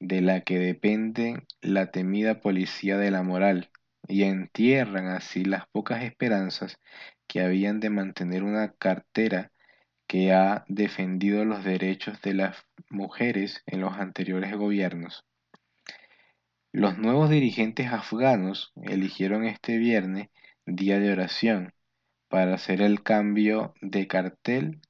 [0.00, 3.70] de la que depende la temida policía de la moral,
[4.06, 6.78] y entierran así las pocas esperanzas
[7.26, 9.50] que habían de mantener una cartera
[10.06, 15.24] que ha defendido los derechos de las mujeres en los anteriores gobiernos.
[16.72, 20.28] Los nuevos dirigentes afganos eligieron este viernes
[20.66, 21.72] día de oración
[22.28, 24.80] para hacer el cambio de cartel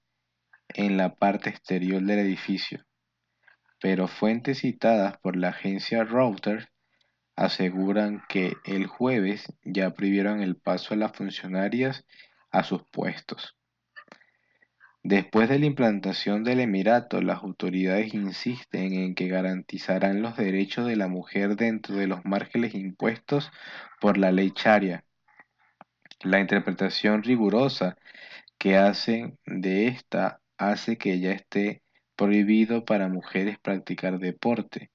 [0.69, 2.85] en la parte exterior del edificio,
[3.81, 6.69] pero fuentes citadas por la agencia Reuters
[7.37, 12.05] aseguran que el jueves ya prohibieron el paso a las funcionarias
[12.51, 13.57] a sus puestos.
[15.03, 20.97] Después de la implantación del Emirato, las autoridades insisten en que garantizarán los derechos de
[20.97, 23.51] la mujer dentro de los márgenes impuestos
[24.01, 25.05] por la ley charia
[26.25, 27.97] la interpretación rigurosa
[28.59, 31.83] que hacen de esta hace que ya esté
[32.17, 34.91] prohibido para mujeres practicar deporte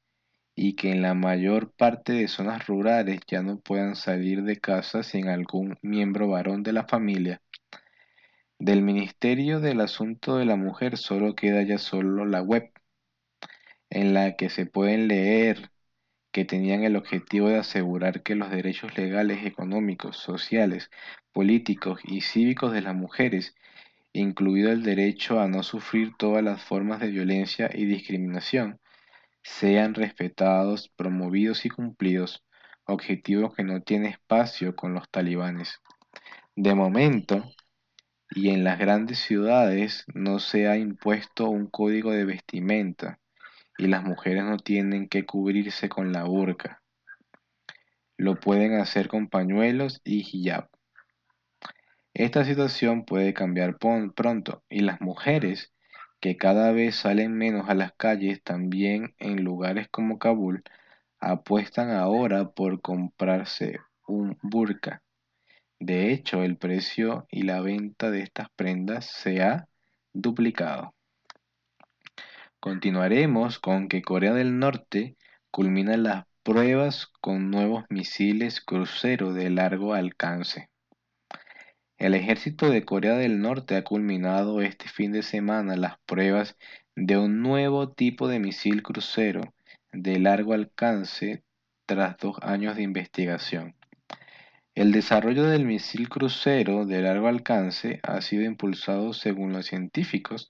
[0.56, 5.04] y que en la mayor parte de zonas rurales ya no puedan salir de casa
[5.04, 7.42] sin algún miembro varón de la familia.
[8.60, 12.72] Del Ministerio del Asunto de la Mujer solo queda ya solo la web,
[13.90, 15.72] en la que se pueden leer
[16.32, 20.92] que tenían el objetivo de asegurar que los derechos legales, económicos, sociales,
[21.32, 23.56] políticos y cívicos de las mujeres,
[24.14, 28.80] incluido el derecho a no sufrir todas las formas de violencia y discriminación,
[29.44, 32.44] sean respetados, promovidos y cumplidos,
[32.86, 35.80] objetivo que no tiene espacio con los talibanes.
[36.56, 37.44] De momento,
[38.32, 43.20] y en las grandes ciudades no se ha impuesto un código de vestimenta,
[43.78, 46.82] y las mujeres no tienen que cubrirse con la burka.
[48.18, 50.68] Lo pueden hacer con pañuelos y hijab.
[52.14, 55.72] Esta situación puede cambiar pronto y las mujeres,
[56.20, 60.64] que cada vez salen menos a las calles también en lugares como Kabul,
[61.20, 65.02] apuestan ahora por comprarse un burka.
[65.80, 69.68] De hecho, el precio y la venta de estas prendas se ha
[70.12, 70.94] duplicado.
[72.60, 75.16] Continuaremos con que Corea del Norte
[75.52, 80.70] culmina las pruebas con nuevos misiles crucero de largo alcance.
[82.00, 86.56] El ejército de Corea del Norte ha culminado este fin de semana las pruebas
[86.96, 89.54] de un nuevo tipo de misil crucero
[89.92, 91.44] de largo alcance
[91.86, 93.76] tras dos años de investigación.
[94.76, 100.50] El desarrollo del misil crucero de largo alcance ha sido impulsado, según los científicos,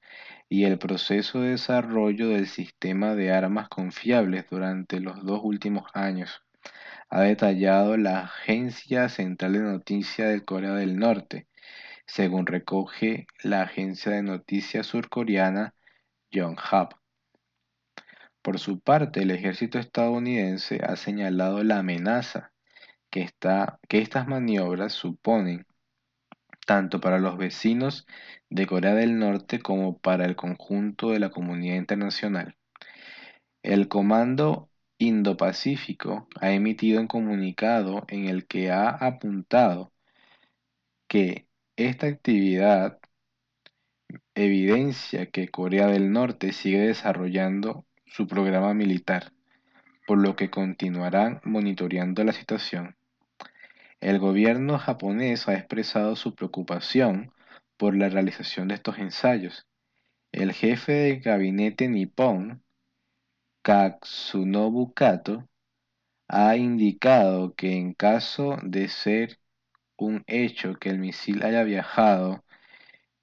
[0.50, 6.44] y el proceso de desarrollo del sistema de armas confiables durante los dos últimos años,
[7.10, 11.48] ha detallado la Agencia Central de Noticias de Corea del Norte,
[12.06, 15.74] según recoge la agencia de noticias surcoreana
[16.32, 16.94] Yonhap.
[18.42, 22.52] Por su parte, el ejército estadounidense ha señalado la amenaza
[23.10, 23.30] que,
[23.88, 25.66] que estas maniobras suponen
[26.66, 28.06] tanto para los vecinos
[28.50, 32.56] de Corea del Norte como para el conjunto de la comunidad internacional.
[33.64, 34.69] El Comando
[35.00, 39.94] Indo-Pacífico ha emitido un comunicado en el que ha apuntado
[41.08, 41.48] que
[41.78, 43.00] esta actividad
[44.36, 49.32] evidencia que Corea del Norte sigue desarrollando su programa militar,
[50.06, 52.98] por lo que continuarán monitoreando la situación.
[54.02, 57.32] El gobierno japonés ha expresado su preocupación
[57.78, 59.66] por la realización de estos ensayos.
[60.34, 62.64] El jefe de gabinete nipón,
[63.64, 65.48] Katsunobu Kato,
[66.28, 69.40] ha indicado que en caso de ser
[69.98, 72.46] un hecho que el misil haya viajado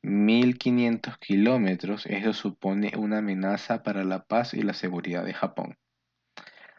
[0.03, 5.79] 1.500 kilómetros, eso supone una amenaza para la paz y la seguridad de Japón.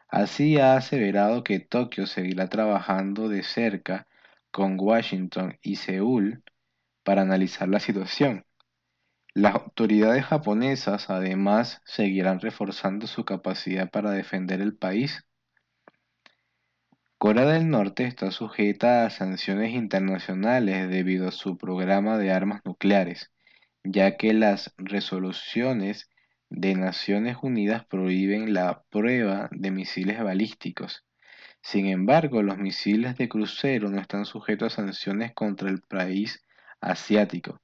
[0.09, 4.05] Así ha aseverado que Tokio seguirá trabajando de cerca
[4.51, 6.43] con Washington y Seúl
[7.03, 8.47] para analizar la situación.
[9.38, 15.27] Las autoridades japonesas además seguirán reforzando su capacidad para defender el país.
[17.19, 23.31] Corea del Norte está sujeta a sanciones internacionales debido a su programa de armas nucleares,
[23.84, 26.09] ya que las resoluciones
[26.49, 31.05] de Naciones Unidas prohíben la prueba de misiles balísticos.
[31.61, 36.43] Sin embargo, los misiles de crucero no están sujetos a sanciones contra el país
[36.81, 37.61] asiático,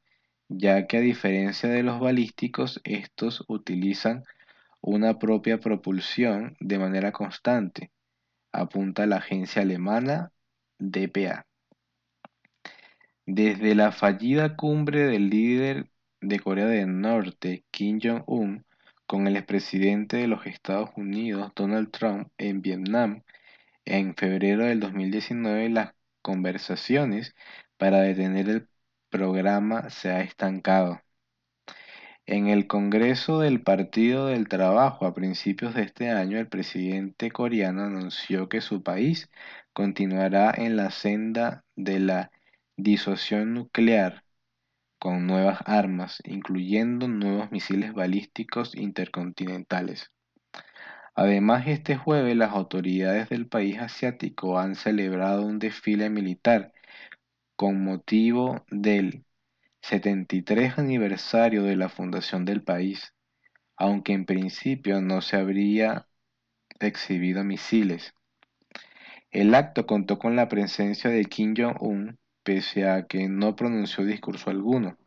[0.50, 4.24] ya que a diferencia de los balísticos, estos utilizan
[4.82, 7.92] una propia propulsión de manera constante,
[8.52, 10.32] apunta la agencia alemana
[10.80, 11.46] DPA.
[13.26, 15.88] Desde la fallida cumbre del líder
[16.22, 18.66] de Corea del Norte, Kim Jong-un,
[19.08, 23.24] con el expresidente de los Estados Unidos, Donald Trump, en Vietnam,
[23.86, 27.36] en febrero del 2019, las conversaciones
[27.78, 28.68] para detener el
[29.14, 31.00] programa se ha estancado.
[32.26, 37.84] En el Congreso del Partido del Trabajo a principios de este año, el presidente coreano
[37.84, 39.30] anunció que su país
[39.72, 42.32] continuará en la senda de la
[42.76, 44.24] disuasión nuclear
[45.00, 50.12] con nuevas armas, incluyendo nuevos misiles balísticos intercontinentales.
[51.16, 56.74] Además, este jueves las autoridades del país asiático han celebrado un desfile militar
[57.56, 59.26] con motivo del
[59.84, 63.14] 73 aniversario de la fundación del país,
[63.78, 66.08] aunque en principio no se habría
[66.80, 68.14] exhibido misiles.
[69.30, 74.50] El acto contó con la presencia de Kim Jong-un, pese a que no pronunció discurso
[74.50, 74.98] alguno.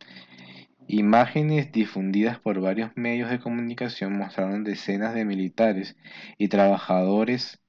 [0.87, 5.97] Imágenes difundidas por varios medios de comunicación mostraron decenas de militares
[6.37, 7.59] y trabajadores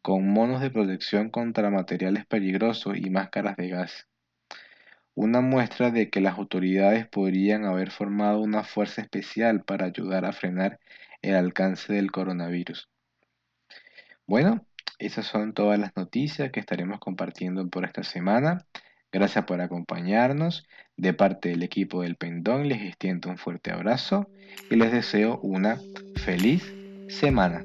[0.00, 4.08] con monos de protección contra materiales peligrosos y máscaras de gas
[5.18, 10.32] una muestra de que las autoridades podrían haber formado una fuerza especial para ayudar a
[10.32, 10.78] frenar
[11.22, 12.88] el alcance del coronavirus.
[14.28, 14.64] Bueno,
[15.00, 18.64] esas son todas las noticias que estaremos compartiendo por esta semana.
[19.10, 20.68] Gracias por acompañarnos.
[20.96, 24.30] De parte del equipo del Pendón les extiendo un fuerte abrazo
[24.70, 25.80] y les deseo una
[26.14, 26.72] feliz
[27.08, 27.64] semana.